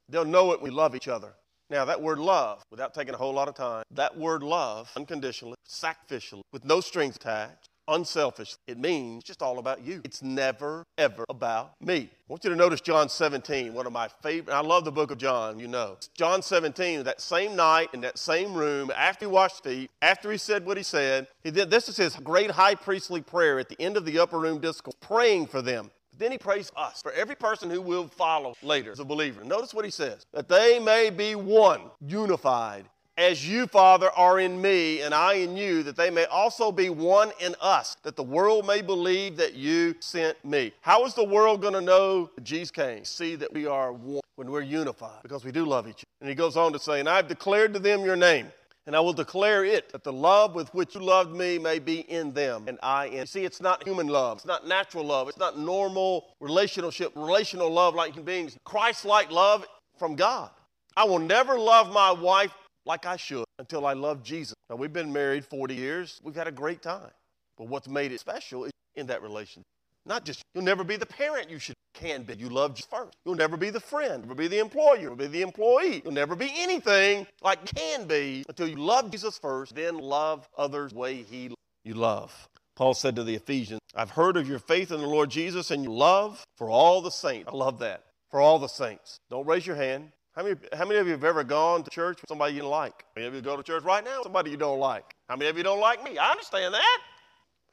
they'll 0.07 0.23
know 0.23 0.53
it 0.53 0.61
we 0.61 0.69
love 0.69 0.95
each 0.95 1.09
other. 1.09 1.33
Now, 1.73 1.85
that 1.85 2.03
word 2.03 2.19
love, 2.19 2.63
without 2.69 2.93
taking 2.93 3.15
a 3.15 3.17
whole 3.17 3.33
lot 3.33 3.47
of 3.47 3.55
time, 3.55 3.83
that 3.89 4.15
word 4.15 4.43
love, 4.43 4.91
unconditionally, 4.95 5.55
sacrificially, 5.67 6.43
with 6.51 6.63
no 6.63 6.81
strings 6.81 7.15
attached, 7.15 7.67
unselfish, 7.87 8.55
it 8.67 8.77
means 8.77 9.23
just 9.23 9.41
all 9.41 9.57
about 9.57 9.81
you. 9.81 9.99
It's 10.03 10.21
never, 10.21 10.85
ever 10.99 11.25
about 11.29 11.73
me. 11.81 12.11
I 12.11 12.17
want 12.27 12.43
you 12.43 12.51
to 12.51 12.55
notice 12.55 12.79
John 12.79 13.09
17, 13.09 13.73
one 13.73 13.87
of 13.87 13.91
my 13.91 14.07
favorite. 14.21 14.53
I 14.53 14.59
love 14.59 14.85
the 14.85 14.91
book 14.91 15.09
of 15.09 15.17
John, 15.17 15.57
you 15.57 15.67
know. 15.67 15.97
John 16.15 16.43
17, 16.43 17.05
that 17.05 17.19
same 17.19 17.55
night 17.55 17.89
in 17.91 18.01
that 18.01 18.19
same 18.19 18.53
room, 18.53 18.91
after 18.95 19.25
he 19.25 19.31
washed 19.31 19.63
feet, 19.63 19.89
after 20.03 20.31
he 20.31 20.37
said 20.37 20.67
what 20.67 20.77
he 20.77 20.83
said, 20.83 21.25
he 21.43 21.49
did, 21.49 21.71
this 21.71 21.89
is 21.89 21.97
his 21.97 22.15
great 22.17 22.51
high 22.51 22.75
priestly 22.75 23.21
prayer 23.21 23.57
at 23.57 23.67
the 23.67 23.81
end 23.81 23.97
of 23.97 24.05
the 24.05 24.19
upper 24.19 24.37
room 24.37 24.59
discourse, 24.59 24.95
praying 25.01 25.47
for 25.47 25.63
them. 25.63 25.89
Then 26.17 26.31
he 26.31 26.37
prays 26.37 26.71
us 26.75 27.01
for 27.01 27.11
every 27.11 27.35
person 27.35 27.69
who 27.69 27.81
will 27.81 28.07
follow 28.07 28.55
later 28.61 28.91
as 28.91 28.99
a 28.99 29.05
believer. 29.05 29.43
Notice 29.43 29.73
what 29.73 29.85
he 29.85 29.91
says 29.91 30.25
that 30.33 30.47
they 30.47 30.79
may 30.79 31.09
be 31.09 31.35
one, 31.35 31.81
unified, 32.05 32.85
as 33.17 33.47
you, 33.47 33.67
Father, 33.67 34.09
are 34.15 34.39
in 34.39 34.59
me 34.59 35.01
and 35.01 35.13
I 35.13 35.33
in 35.35 35.55
you, 35.55 35.83
that 35.83 35.95
they 35.95 36.09
may 36.09 36.25
also 36.25 36.71
be 36.71 36.89
one 36.89 37.31
in 37.39 37.55
us, 37.61 37.95
that 38.01 38.15
the 38.15 38.23
world 38.23 38.65
may 38.65 38.81
believe 38.81 39.37
that 39.37 39.53
you 39.53 39.95
sent 39.99 40.43
me. 40.43 40.73
How 40.81 41.05
is 41.05 41.13
the 41.13 41.23
world 41.23 41.61
going 41.61 41.75
to 41.75 41.81
know 41.81 42.31
Jesus 42.41 42.71
came? 42.71 43.05
See 43.05 43.35
that 43.35 43.53
we 43.53 43.67
are 43.67 43.93
one 43.93 44.21
when 44.35 44.49
we're 44.49 44.61
unified 44.61 45.21
because 45.21 45.45
we 45.45 45.51
do 45.51 45.63
love 45.63 45.87
each 45.87 45.99
other. 45.99 46.21
And 46.21 46.29
he 46.29 46.35
goes 46.35 46.57
on 46.57 46.73
to 46.73 46.79
say, 46.79 46.99
And 46.99 47.07
I've 47.07 47.27
declared 47.27 47.73
to 47.73 47.79
them 47.79 48.03
your 48.03 48.15
name. 48.15 48.47
And 48.85 48.95
I 48.95 48.99
will 48.99 49.13
declare 49.13 49.63
it 49.63 49.91
that 49.93 50.03
the 50.03 50.11
love 50.11 50.55
with 50.55 50.73
which 50.73 50.95
you 50.95 51.01
loved 51.01 51.33
me 51.33 51.57
may 51.57 51.79
be 51.79 52.01
in 52.01 52.33
them 52.33 52.65
and 52.67 52.77
I 52.83 53.05
in. 53.05 53.19
You 53.19 53.25
See, 53.25 53.45
it's 53.45 53.61
not 53.61 53.83
human 53.83 54.07
love. 54.07 54.37
It's 54.37 54.45
not 54.45 54.67
natural 54.67 55.05
love. 55.05 55.29
It's 55.29 55.37
not 55.37 55.57
normal 55.57 56.33
relationship, 56.41 57.13
relational 57.15 57.71
love 57.71 57.95
like 57.95 58.11
human 58.11 58.25
beings. 58.25 58.57
Christ-like 58.65 59.31
love 59.31 59.65
from 59.97 60.15
God. 60.15 60.51
I 60.97 61.05
will 61.05 61.19
never 61.19 61.57
love 61.57 61.93
my 61.93 62.11
wife 62.11 62.53
like 62.85 63.05
I 63.05 63.15
should 63.15 63.45
until 63.57 63.85
I 63.85 63.93
love 63.93 64.21
Jesus. 64.21 64.53
Now, 64.69 64.75
we've 64.75 64.91
been 64.91 65.13
married 65.13 65.45
40 65.45 65.75
years. 65.75 66.19
We've 66.23 66.35
had 66.35 66.47
a 66.47 66.51
great 66.51 66.81
time. 66.81 67.11
But 67.57 67.67
what's 67.67 67.87
made 67.87 68.11
it 68.11 68.19
special 68.19 68.65
is 68.65 68.71
in 68.95 69.07
that 69.07 69.21
relationship. 69.21 69.63
Not 70.05 70.25
just, 70.25 70.43
you'll 70.53 70.63
never 70.63 70.83
be 70.83 70.97
the 70.97 71.05
parent 71.05 71.49
you 71.49 71.59
should 71.59 71.75
can 71.93 72.23
be. 72.23 72.35
You 72.35 72.49
love 72.49 72.75
Jesus 72.75 72.89
first. 72.89 73.15
You'll 73.25 73.35
never 73.35 73.55
be 73.55 73.69
the 73.69 73.79
friend, 73.79 74.23
never 74.23 74.35
be 74.35 74.47
the 74.47 74.59
employer, 74.59 74.97
you'll 74.97 75.15
be 75.15 75.27
the 75.27 75.41
employee. 75.41 76.01
You'll 76.03 76.13
never 76.13 76.35
be 76.35 76.51
anything 76.57 77.27
like 77.41 77.63
can 77.65 78.05
be 78.07 78.43
until 78.49 78.67
you 78.67 78.77
love 78.77 79.11
Jesus 79.11 79.37
first, 79.37 79.75
then 79.75 79.97
love 79.97 80.47
others 80.57 80.91
the 80.91 80.97
way 80.97 81.23
he 81.23 81.53
you 81.83 81.93
love. 81.93 82.47
Paul 82.75 82.93
said 82.93 83.15
to 83.17 83.23
the 83.23 83.35
Ephesians, 83.35 83.79
I've 83.95 84.09
heard 84.09 84.35
of 84.37 84.47
your 84.47 84.59
faith 84.59 84.91
in 84.91 84.99
the 84.99 85.07
Lord 85.07 85.29
Jesus 85.29 85.69
and 85.69 85.83
your 85.83 85.93
love 85.93 86.43
for 86.57 86.69
all 86.69 87.01
the 87.01 87.11
saints. 87.11 87.49
I 87.51 87.55
love 87.55 87.79
that. 87.79 88.03
For 88.31 88.41
all 88.41 88.57
the 88.57 88.67
saints. 88.67 89.19
Don't 89.29 89.45
raise 89.45 89.67
your 89.67 89.75
hand. 89.75 90.11
How 90.35 90.41
many, 90.41 90.55
how 90.73 90.85
many 90.85 90.99
of 90.99 91.05
you 91.05 91.11
have 91.11 91.23
ever 91.23 91.43
gone 91.43 91.83
to 91.83 91.91
church 91.91 92.19
with 92.19 92.27
somebody 92.27 92.55
you 92.55 92.61
don't 92.61 92.71
like? 92.71 93.03
How 93.15 93.21
many 93.21 93.27
of 93.27 93.35
you 93.35 93.41
go 93.41 93.55
to 93.55 93.61
church 93.61 93.83
right 93.83 94.03
now 94.03 94.23
somebody 94.23 94.49
you 94.49 94.57
don't 94.57 94.79
like? 94.79 95.13
How 95.29 95.35
many 95.35 95.51
of 95.51 95.57
you 95.57 95.63
don't 95.63 95.79
like 95.79 96.03
me? 96.03 96.17
I 96.17 96.31
understand 96.31 96.73
that. 96.73 96.99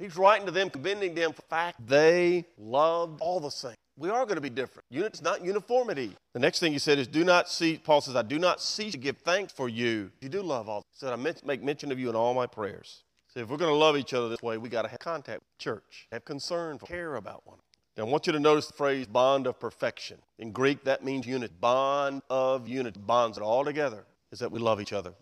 He's 0.00 0.16
writing 0.16 0.46
to 0.46 0.52
them, 0.52 0.70
commending 0.70 1.14
them 1.14 1.32
for 1.32 1.42
the 1.42 1.48
fact 1.48 1.86
they 1.86 2.46
loved 2.56 3.20
all 3.20 3.38
the 3.38 3.50
saints. 3.50 3.76
We 3.98 4.08
are 4.08 4.24
going 4.24 4.36
to 4.36 4.40
be 4.40 4.48
different. 4.48 4.86
It's 4.90 5.20
not 5.20 5.44
uniformity. 5.44 6.16
The 6.32 6.38
next 6.38 6.58
thing 6.58 6.72
he 6.72 6.78
said 6.78 6.98
is, 6.98 7.06
do 7.06 7.22
not 7.22 7.50
cease." 7.50 7.80
Paul 7.84 8.00
says, 8.00 8.16
I 8.16 8.22
do 8.22 8.38
not 8.38 8.62
cease 8.62 8.92
to 8.92 8.98
give 8.98 9.18
thanks 9.18 9.52
for 9.52 9.68
you. 9.68 10.10
You 10.22 10.30
do 10.30 10.40
love 10.40 10.70
all. 10.70 10.82
He 10.92 10.98
said, 10.98 11.12
I 11.12 11.16
make 11.16 11.62
mention 11.62 11.92
of 11.92 11.98
you 11.98 12.08
in 12.08 12.16
all 12.16 12.32
my 12.32 12.46
prayers. 12.46 13.04
So 13.28 13.40
if 13.40 13.48
we're 13.48 13.58
going 13.58 13.70
to 13.70 13.76
love 13.76 13.98
each 13.98 14.14
other 14.14 14.30
this 14.30 14.42
way, 14.42 14.56
we 14.56 14.70
got 14.70 14.82
to 14.82 14.88
have 14.88 15.00
contact 15.00 15.40
with 15.40 15.58
church, 15.58 16.08
have 16.10 16.24
concern, 16.24 16.78
for, 16.78 16.86
care 16.86 17.16
about 17.16 17.46
one. 17.46 17.58
Now, 17.96 18.06
I 18.06 18.08
want 18.08 18.26
you 18.26 18.32
to 18.32 18.40
notice 18.40 18.68
the 18.68 18.72
phrase 18.72 19.06
bond 19.06 19.46
of 19.46 19.60
perfection. 19.60 20.16
In 20.38 20.50
Greek, 20.50 20.82
that 20.84 21.04
means 21.04 21.26
unity. 21.26 21.52
Bond 21.60 22.22
of 22.30 22.66
unity. 22.66 22.98
Bonds 22.98 23.36
it 23.36 23.42
all 23.42 23.64
together 23.64 24.06
is 24.32 24.38
that 24.38 24.50
we 24.50 24.58
love 24.58 24.80
each 24.80 24.94
other. 24.94 25.12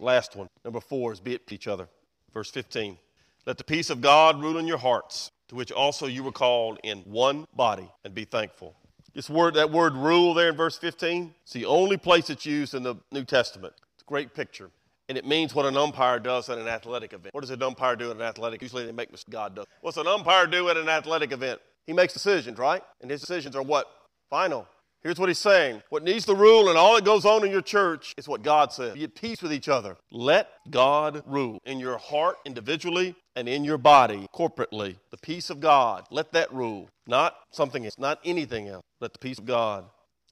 Last 0.00 0.34
one, 0.34 0.48
number 0.64 0.80
four, 0.80 1.12
is 1.12 1.20
be 1.20 1.36
at 1.36 1.52
each 1.52 1.68
other. 1.68 1.88
Verse 2.34 2.50
15. 2.50 2.98
Let 3.46 3.58
the 3.58 3.64
peace 3.64 3.90
of 3.90 4.00
God 4.00 4.40
rule 4.40 4.58
in 4.58 4.66
your 4.66 4.78
hearts, 4.78 5.30
to 5.48 5.54
which 5.54 5.72
also 5.72 6.06
you 6.06 6.22
were 6.22 6.32
called 6.32 6.78
in 6.84 6.98
one 7.00 7.46
body, 7.54 7.90
and 8.04 8.14
be 8.14 8.24
thankful. 8.24 8.74
This 9.14 9.28
word, 9.28 9.54
that 9.54 9.70
word 9.70 9.94
rule 9.94 10.34
there 10.34 10.50
in 10.50 10.56
verse 10.56 10.78
15, 10.78 11.34
it's 11.42 11.52
the 11.52 11.64
only 11.64 11.96
place 11.96 12.30
it's 12.30 12.46
used 12.46 12.74
in 12.74 12.82
the 12.82 12.96
New 13.10 13.24
Testament. 13.24 13.74
It's 13.94 14.02
a 14.02 14.06
great 14.06 14.34
picture. 14.34 14.70
And 15.08 15.18
it 15.18 15.26
means 15.26 15.54
what 15.54 15.66
an 15.66 15.76
umpire 15.76 16.20
does 16.20 16.48
at 16.48 16.58
an 16.58 16.68
athletic 16.68 17.12
event. 17.12 17.34
What 17.34 17.40
does 17.40 17.50
an 17.50 17.62
umpire 17.62 17.96
do 17.96 18.10
at 18.10 18.16
an 18.16 18.22
athletic? 18.22 18.62
Usually 18.62 18.86
they 18.86 18.92
make 18.92 19.10
mistakes. 19.10 19.32
God 19.32 19.56
does. 19.56 19.66
What's 19.80 19.96
an 19.96 20.06
umpire 20.06 20.46
do 20.46 20.68
at 20.68 20.76
an 20.76 20.88
athletic 20.88 21.32
event? 21.32 21.60
He 21.86 21.92
makes 21.92 22.12
decisions, 22.12 22.58
right? 22.58 22.82
And 23.00 23.10
his 23.10 23.20
decisions 23.20 23.56
are 23.56 23.62
what? 23.62 23.88
Final. 24.28 24.68
Here's 25.02 25.18
what 25.18 25.30
he's 25.30 25.38
saying. 25.38 25.82
What 25.88 26.04
needs 26.04 26.26
to 26.26 26.34
rule 26.34 26.68
and 26.68 26.78
all 26.78 26.94
that 26.94 27.04
goes 27.04 27.24
on 27.24 27.44
in 27.44 27.50
your 27.50 27.62
church 27.62 28.14
is 28.18 28.28
what 28.28 28.42
God 28.42 28.70
says. 28.70 28.94
Be 28.94 29.04
at 29.04 29.14
peace 29.14 29.40
with 29.42 29.52
each 29.52 29.68
other. 29.68 29.96
Let 30.12 30.50
God 30.70 31.24
rule 31.26 31.58
in 31.64 31.80
your 31.80 31.96
heart 31.96 32.36
individually 32.44 33.16
and 33.40 33.48
in 33.48 33.64
your 33.64 33.78
body 33.78 34.28
corporately. 34.34 34.96
The 35.10 35.16
peace 35.16 35.48
of 35.48 35.60
God. 35.60 36.04
Let 36.10 36.30
that 36.32 36.52
rule. 36.52 36.90
Not 37.06 37.34
something 37.50 37.86
else, 37.86 37.98
not 37.98 38.20
anything 38.22 38.68
else. 38.68 38.84
Let 39.00 39.14
the 39.14 39.18
peace 39.18 39.38
of 39.38 39.46
God. 39.46 39.86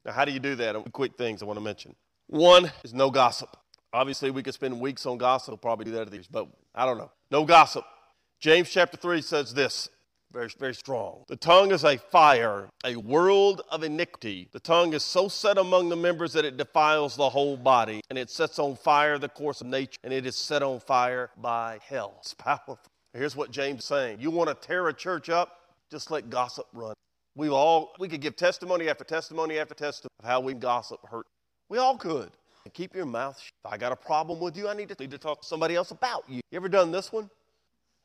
Now, 0.05 0.13
how 0.13 0.27
do 0.27 0.33
you 0.33 0.39
do 0.39 0.55
that? 0.57 0.77
Quick 0.93 1.17
things 1.17 1.43
I 1.43 1.47
want 1.47 1.57
to 1.59 1.65
mention. 1.65 1.97
One 2.27 2.71
is 2.85 2.93
no 2.93 3.11
gossip. 3.11 3.57
Obviously, 3.95 4.31
we 4.31 4.43
could 4.43 4.53
spend 4.53 4.79
weeks 4.79 5.07
on 5.07 5.17
gossip. 5.17 5.53
We'll 5.53 5.57
probably 5.59 5.87
do 5.87 5.93
that 5.93 6.03
at 6.03 6.11
these, 6.11 6.27
but 6.27 6.49
I 6.75 6.85
don't 6.85 6.99
know. 6.99 7.11
No 7.31 7.45
gossip. 7.45 7.85
James 8.41 8.69
chapter 8.69 8.99
3 8.99 9.23
says 9.23 9.55
this 9.55 9.89
very, 10.31 10.51
very 10.59 10.75
strong. 10.75 11.25
The 11.29 11.37
tongue 11.37 11.73
is 11.73 11.85
a 11.85 11.97
fire, 11.97 12.69
a 12.85 12.97
world 12.97 13.63
of 13.71 13.83
iniquity. 13.83 14.51
The 14.53 14.61
tongue 14.61 14.93
is 14.93 15.03
so 15.03 15.29
set 15.29 15.57
among 15.57 15.89
the 15.89 15.97
members 15.97 16.35
that 16.35 16.45
it 16.45 16.59
defiles 16.59 17.17
the 17.17 17.31
whole 17.31 17.57
body, 17.57 18.03
and 18.11 18.19
it 18.19 18.29
sets 18.29 18.59
on 18.59 18.77
fire 18.77 19.19
the 19.19 19.31
course 19.31 19.63
of 19.63 19.69
nature, 19.69 19.99
and 20.05 20.13
it 20.13 20.27
is 20.27 20.37
set 20.37 20.63
on 20.63 20.81
fire 20.81 21.31
by 21.39 21.79
hell. 21.89 22.17
It's 22.21 22.35
powerful. 22.35 22.79
Here's 23.15 23.35
what 23.35 23.51
James 23.51 23.81
is 23.81 23.87
saying. 23.87 24.21
You 24.21 24.31
want 24.31 24.49
to 24.49 24.67
tear 24.67 24.89
a 24.89 24.95
church 24.95 25.29
up? 25.31 25.61
Just 25.91 26.11
let 26.11 26.29
gossip 26.29 26.67
run. 26.73 26.95
We 27.35 27.49
all 27.49 27.95
we 27.99 28.09
could 28.09 28.21
give 28.21 28.37
testimony 28.37 28.89
after 28.89 29.05
testimony 29.05 29.59
after 29.59 29.75
testimony 29.75 30.11
of 30.21 30.29
how 30.29 30.41
we 30.41 30.55
gossip 30.55 31.01
hurt. 31.07 31.27
We 31.69 31.79
all 31.79 31.97
could. 31.97 32.31
And 32.65 32.75
keep 32.75 32.95
your 32.95 33.07
mouth 33.07 33.39
shut. 33.39 33.53
If 33.65 33.73
I 33.73 33.77
got 33.77 33.93
a 33.93 33.97
problem 33.97 34.41
with 34.41 34.57
you, 34.57 34.69
I 34.69 34.75
need 34.75 34.89
to, 34.89 34.97
need 34.99 35.11
to 35.13 35.19
talk 35.19 35.43
to 35.43 35.47
somebody 35.47 35.75
else 35.75 35.91
about 35.91 36.25
you. 36.29 36.41
You 36.51 36.57
ever 36.57 36.69
done 36.69 36.91
this 36.91 37.13
one? 37.13 37.31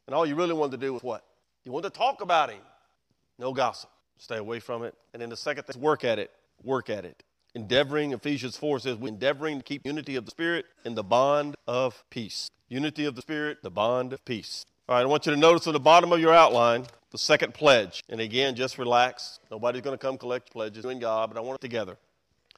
And 0.07 0.15
all 0.15 0.25
you 0.25 0.35
really 0.35 0.53
wanted 0.53 0.79
to 0.79 0.85
do 0.85 0.93
was 0.93 1.03
what? 1.03 1.25
You 1.65 1.71
want 1.71 1.83
to 1.83 1.89
talk 1.89 2.21
about 2.21 2.49
him. 2.49 2.61
No 3.39 3.53
gossip. 3.53 3.89
Stay 4.17 4.37
away 4.37 4.59
from 4.59 4.83
it. 4.83 4.93
And 5.13 5.21
then 5.21 5.29
the 5.29 5.37
second 5.37 5.63
thing, 5.63 5.81
work 5.81 6.03
at 6.03 6.19
it. 6.19 6.31
Work 6.63 6.89
at 6.89 7.03
it. 7.03 7.23
Endeavoring, 7.55 8.13
Ephesians 8.13 8.57
4 8.57 8.79
says, 8.79 8.97
we're 8.97 9.09
endeavoring 9.09 9.57
to 9.57 9.63
keep 9.63 9.85
unity 9.85 10.15
of 10.15 10.25
the 10.25 10.31
Spirit 10.31 10.65
in 10.85 10.95
the 10.95 11.03
bond 11.03 11.55
of 11.67 12.03
peace. 12.09 12.49
Unity 12.67 13.05
of 13.05 13.15
the 13.15 13.21
Spirit, 13.21 13.59
the 13.63 13.69
bond 13.69 14.13
of 14.13 14.23
peace. 14.25 14.65
All 14.89 14.97
right, 14.97 15.03
I 15.03 15.05
want 15.05 15.25
you 15.25 15.31
to 15.31 15.39
notice 15.39 15.65
at 15.65 15.71
the 15.71 15.79
bottom 15.79 16.11
of 16.11 16.19
your 16.19 16.33
outline 16.33 16.85
the 17.11 17.17
second 17.17 17.53
pledge. 17.53 18.03
And 18.09 18.19
again, 18.19 18.53
just 18.53 18.77
relax. 18.77 19.39
Nobody's 19.49 19.81
going 19.81 19.97
to 19.97 19.97
come 19.97 20.17
collect 20.17 20.51
pledges 20.51 20.83
in 20.83 20.99
God, 20.99 21.29
but 21.29 21.37
I 21.37 21.41
want 21.41 21.55
it 21.55 21.61
together. 21.61 21.95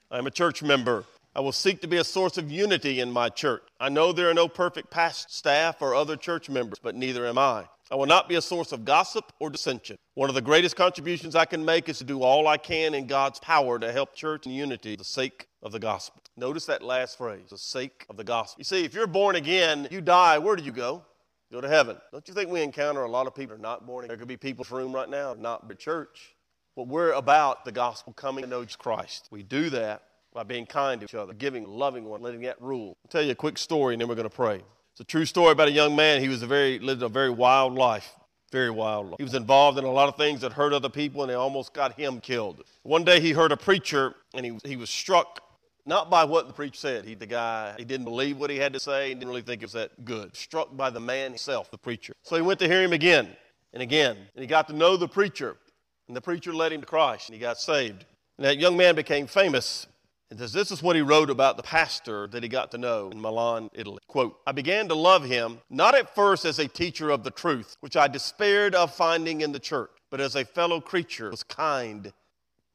I'm 0.09 0.25
a 0.25 0.31
church 0.31 0.63
member. 0.63 1.03
I 1.35 1.41
will 1.41 1.51
seek 1.51 1.81
to 1.81 1.87
be 1.87 1.97
a 1.97 2.03
source 2.03 2.39
of 2.39 2.49
unity 2.49 2.99
in 2.99 3.11
my 3.11 3.29
church. 3.29 3.61
I 3.79 3.89
know 3.89 4.11
there 4.11 4.27
are 4.27 4.33
no 4.33 4.47
perfect 4.47 4.89
past 4.89 5.35
staff 5.35 5.83
or 5.83 5.93
other 5.93 6.15
church 6.15 6.49
members, 6.49 6.79
but 6.81 6.95
neither 6.95 7.27
am 7.27 7.37
I. 7.37 7.65
I 7.91 7.95
will 7.95 8.07
not 8.07 8.27
be 8.27 8.33
a 8.33 8.41
source 8.41 8.71
of 8.71 8.85
gossip 8.85 9.31
or 9.39 9.51
dissension. 9.51 9.99
One 10.15 10.27
of 10.27 10.33
the 10.33 10.41
greatest 10.41 10.75
contributions 10.75 11.35
I 11.35 11.45
can 11.45 11.63
make 11.63 11.89
is 11.89 11.99
to 11.99 12.03
do 12.05 12.23
all 12.23 12.47
I 12.47 12.57
can 12.57 12.95
in 12.95 13.05
God's 13.05 13.37
power 13.37 13.77
to 13.77 13.91
help 13.91 14.15
church 14.15 14.47
and 14.47 14.55
unity 14.55 14.95
for 14.95 14.99
the 14.99 15.03
sake 15.03 15.47
of 15.61 15.71
the 15.71 15.79
gospel. 15.79 16.23
Notice 16.35 16.65
that 16.65 16.81
last 16.81 17.19
phrase, 17.19 17.51
the 17.51 17.57
sake 17.59 18.03
of 18.09 18.17
the 18.17 18.23
gospel. 18.23 18.61
You 18.61 18.65
see, 18.65 18.83
if 18.83 18.95
you're 18.95 19.05
born 19.05 19.35
again, 19.35 19.87
you 19.91 20.01
die, 20.01 20.39
where 20.39 20.55
do 20.55 20.63
you 20.63 20.71
go? 20.71 21.03
Go 21.51 21.61
to 21.61 21.69
heaven. 21.69 21.97
Don't 22.11 22.27
you 22.27 22.33
think 22.33 22.49
we 22.49 22.61
encounter 22.61 23.03
a 23.03 23.09
lot 23.09 23.27
of 23.27 23.35
people 23.35 23.55
are 23.55 23.59
not 23.59 23.85
born? 23.85 24.07
There 24.07 24.17
could 24.17 24.27
be 24.27 24.37
people 24.37 24.63
in 24.63 24.69
this 24.69 24.71
room 24.71 24.93
right 24.93 25.09
now 25.09 25.35
not 25.37 25.67
the 25.67 25.75
church. 25.75 26.35
But 26.75 26.87
we're 26.87 27.13
about 27.13 27.63
the 27.63 27.71
gospel 27.71 28.13
coming 28.13 28.43
to 28.43 28.49
know 28.49 28.65
Christ. 28.77 29.29
We 29.31 29.43
do 29.43 29.69
that 29.69 30.03
by 30.33 30.43
being 30.43 30.65
kind 30.65 30.99
to 30.99 31.05
each 31.05 31.15
other, 31.15 31.33
giving, 31.33 31.65
loving 31.65 32.03
one, 32.03 32.21
letting 32.21 32.41
that 32.41 32.61
rule. 32.61 32.97
I'll 33.05 33.09
tell 33.09 33.21
you 33.21 33.31
a 33.31 33.35
quick 33.35 33.57
story 33.57 33.93
and 33.93 34.01
then 34.01 34.09
we're 34.09 34.15
going 34.15 34.29
to 34.29 34.35
pray. 34.35 34.61
It's 34.91 35.01
a 35.01 35.05
true 35.05 35.25
story 35.25 35.51
about 35.51 35.67
a 35.67 35.71
young 35.71 35.95
man. 35.95 36.21
He 36.21 36.27
was 36.27 36.41
a 36.41 36.47
very 36.47 36.79
lived 36.79 37.03
a 37.03 37.09
very 37.09 37.29
wild 37.29 37.75
life. 37.75 38.13
Very 38.51 38.69
wild. 38.69 39.11
Life. 39.11 39.15
He 39.17 39.23
was 39.23 39.33
involved 39.33 39.77
in 39.77 39.83
a 39.83 39.91
lot 39.91 40.07
of 40.07 40.15
things 40.15 40.41
that 40.41 40.53
hurt 40.53 40.71
other 40.71 40.89
people, 40.89 41.21
and 41.21 41.29
they 41.29 41.35
almost 41.35 41.73
got 41.73 41.99
him 41.99 42.21
killed. 42.21 42.63
One 42.83 43.03
day 43.03 43.19
he 43.19 43.31
heard 43.31 43.51
a 43.51 43.57
preacher, 43.57 44.15
and 44.33 44.45
he, 44.45 44.57
he 44.63 44.77
was 44.77 44.89
struck 44.89 45.41
not 45.85 46.09
by 46.09 46.23
what 46.23 46.47
the 46.47 46.53
preacher 46.53 46.77
said. 46.77 47.05
He, 47.05 47.15
the 47.15 47.25
guy, 47.25 47.75
he 47.77 47.85
didn't 47.85 48.05
believe 48.05 48.37
what 48.37 48.49
he 48.49 48.57
had 48.57 48.73
to 48.73 48.79
say. 48.79 49.09
He 49.09 49.13
didn't 49.13 49.29
really 49.29 49.41
think 49.41 49.61
it 49.61 49.65
was 49.65 49.73
that 49.73 50.03
good. 50.03 50.35
Struck 50.35 50.75
by 50.75 50.89
the 50.89 50.99
man 50.99 51.31
himself, 51.31 51.69
the 51.69 51.77
preacher. 51.77 52.13
So 52.23 52.35
he 52.35 52.41
went 52.41 52.59
to 52.59 52.67
hear 52.67 52.81
him 52.81 52.93
again 52.93 53.29
and 53.73 53.83
again, 53.83 54.17
and 54.17 54.41
he 54.41 54.47
got 54.47 54.67
to 54.67 54.73
know 54.73 54.97
the 54.97 55.07
preacher, 55.07 55.57
and 56.07 56.15
the 56.15 56.21
preacher 56.21 56.53
led 56.53 56.71
him 56.71 56.81
to 56.81 56.87
Christ, 56.87 57.29
and 57.29 57.35
he 57.35 57.39
got 57.39 57.59
saved. 57.59 58.05
And 58.37 58.45
that 58.45 58.57
young 58.57 58.75
man 58.75 58.95
became 58.95 59.27
famous 59.27 59.87
and 60.29 60.39
says, 60.39 60.53
This 60.53 60.71
is 60.71 60.81
what 60.81 60.95
he 60.95 61.01
wrote 61.01 61.29
about 61.29 61.57
the 61.57 61.63
pastor 61.63 62.27
that 62.27 62.43
he 62.43 62.49
got 62.49 62.71
to 62.71 62.77
know 62.77 63.09
in 63.11 63.21
Milan, 63.21 63.69
Italy. 63.73 63.99
Quote, 64.07 64.39
I 64.47 64.51
began 64.51 64.87
to 64.87 64.95
love 64.95 65.23
him, 65.23 65.59
not 65.69 65.95
at 65.95 66.13
first 66.15 66.45
as 66.45 66.59
a 66.59 66.67
teacher 66.67 67.09
of 67.09 67.23
the 67.23 67.31
truth, 67.31 67.77
which 67.81 67.95
I 67.95 68.07
despaired 68.07 68.75
of 68.75 68.93
finding 68.93 69.41
in 69.41 69.51
the 69.51 69.59
church, 69.59 69.91
but 70.09 70.19
as 70.19 70.35
a 70.35 70.45
fellow 70.45 70.81
creature, 70.81 71.29
was 71.29 71.43
kind, 71.43 72.11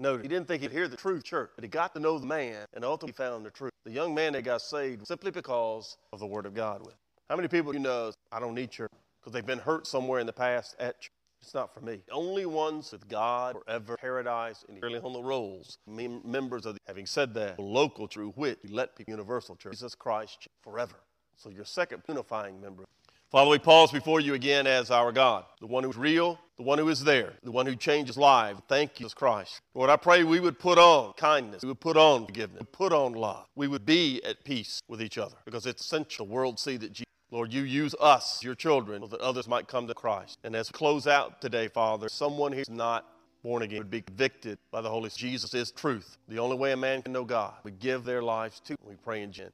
No, 0.01 0.17
he 0.17 0.29
didn't 0.29 0.49
think 0.49 0.63
he'd 0.63 0.73
hear 0.73 0.89
the 0.89 0.97
truth 0.97 1.25
church, 1.25 1.51
but 1.55 1.63
he 1.63 1.69
got 1.69 1.93
to 1.93 2.01
know 2.01 2.19
the 2.19 2.27
man 2.27 2.65
and 2.73 2.87
ultimately 2.87 3.13
found 3.13 3.45
the 3.45 3.51
truth. 3.51 3.71
The 3.85 3.93
young 3.93 4.15
man 4.15 4.33
that 4.33 4.45
got 4.45 4.63
saved 4.63 5.07
simply 5.07 5.31
because 5.31 5.99
of 6.15 6.21
the 6.21 6.27
Word 6.27 6.47
of 6.47 6.55
God 6.55 6.81
with. 6.87 6.95
How 7.29 7.37
many 7.37 7.49
people 7.49 7.75
you 7.75 7.81
know, 7.81 8.11
I 8.33 8.41
don't 8.41 8.55
need 8.55 8.71
church 8.71 8.91
because 9.21 9.35
they've 9.35 9.45
been 9.45 9.59
hurt 9.59 9.87
somewhere 9.87 10.19
in 10.19 10.27
the 10.27 10.33
past 10.33 10.75
at 10.79 11.03
church? 11.03 11.13
It's 11.43 11.53
not 11.53 11.75
for 11.75 11.81
me. 11.81 12.01
The 12.07 12.13
only 12.15 12.47
ones 12.47 12.93
with 12.93 13.09
God 13.09 13.57
forever, 13.63 13.97
paradise, 13.99 14.65
and 14.69 14.83
early 14.83 15.01
on 15.01 15.13
the 15.13 15.23
rolls, 15.23 15.77
mem- 15.87 16.23
members 16.25 16.65
of 16.65 16.75
the, 16.75 16.81
having 16.87 17.07
said 17.07 17.35
that, 17.35 17.57
the 17.57 17.63
local 17.63 18.09
true 18.09 18.33
which 18.37 18.59
let 18.69 18.97
people 18.97 19.13
universal 19.13 19.55
church, 19.55 19.73
Jesus 19.73 19.95
Christ 19.95 20.49
forever. 20.63 20.97
So 21.37 21.51
your 21.51 21.65
second 21.65 22.03
unifying 22.09 22.61
member. 22.61 22.85
Father, 23.31 23.49
we 23.49 23.61
pause 23.61 23.93
before 23.93 24.19
you 24.19 24.35
again 24.35 24.67
as 24.67 24.91
our 24.91 25.13
God, 25.13 25.45
the 25.61 25.67
one 25.69 25.85
who's 25.85 25.97
real, 25.97 26.37
the 26.57 26.65
one 26.65 26.79
who 26.79 26.89
is 26.89 27.05
there, 27.05 27.35
the 27.45 27.53
one 27.53 27.65
who 27.65 27.77
changes 27.77 28.17
lives. 28.17 28.61
Thank 28.67 28.99
you, 28.99 29.05
Jesus 29.05 29.15
Christ. 29.15 29.61
Lord, 29.73 29.89
I 29.89 29.95
pray 29.95 30.25
we 30.25 30.41
would 30.41 30.59
put 30.59 30.79
on 30.79 31.13
kindness, 31.13 31.63
we 31.63 31.69
would 31.69 31.79
put 31.79 31.97
on 31.97 32.27
forgiveness, 32.27 32.59
we 32.59 32.67
put 32.73 32.93
on 32.93 33.13
love. 33.13 33.47
We 33.55 33.69
would 33.69 33.87
be 33.87 34.21
at 34.25 34.43
peace 34.43 34.83
with 34.89 35.01
each 35.01 35.17
other 35.17 35.37
because 35.45 35.65
it's 35.65 35.85
essential 35.85 36.27
the 36.27 36.33
world 36.33 36.59
see 36.59 36.77
that 36.79 36.93
Jesus 36.93 37.07
Lord, 37.31 37.53
you 37.53 37.63
use 37.63 37.95
us, 38.01 38.43
your 38.43 38.57
children, 38.57 39.03
so 39.03 39.07
that 39.07 39.21
others 39.21 39.47
might 39.47 39.69
come 39.69 39.87
to 39.87 39.95
Christ. 39.95 40.37
And 40.43 40.57
as 40.57 40.69
we 40.69 40.77
close 40.77 41.07
out 41.07 41.41
today, 41.41 41.69
Father, 41.69 42.09
someone 42.09 42.51
who's 42.51 42.69
not 42.69 43.07
born 43.45 43.63
again 43.63 43.79
would 43.79 43.91
be 43.91 44.03
convicted 44.03 44.59
by 44.73 44.81
the 44.81 44.91
Holy 44.91 45.09
Spirit. 45.11 45.31
Jesus 45.31 45.55
is 45.55 45.71
truth. 45.71 46.19
The 46.27 46.41
only 46.41 46.57
way 46.57 46.73
a 46.73 46.77
man 46.77 47.03
can 47.03 47.13
know 47.13 47.25
God. 47.25 47.55
We 47.63 47.71
give 47.71 48.03
their 48.03 48.23
lives 48.23 48.59
to. 48.65 48.75
We 48.85 48.97
pray 48.97 49.23
in 49.23 49.31
Jesus. 49.31 49.53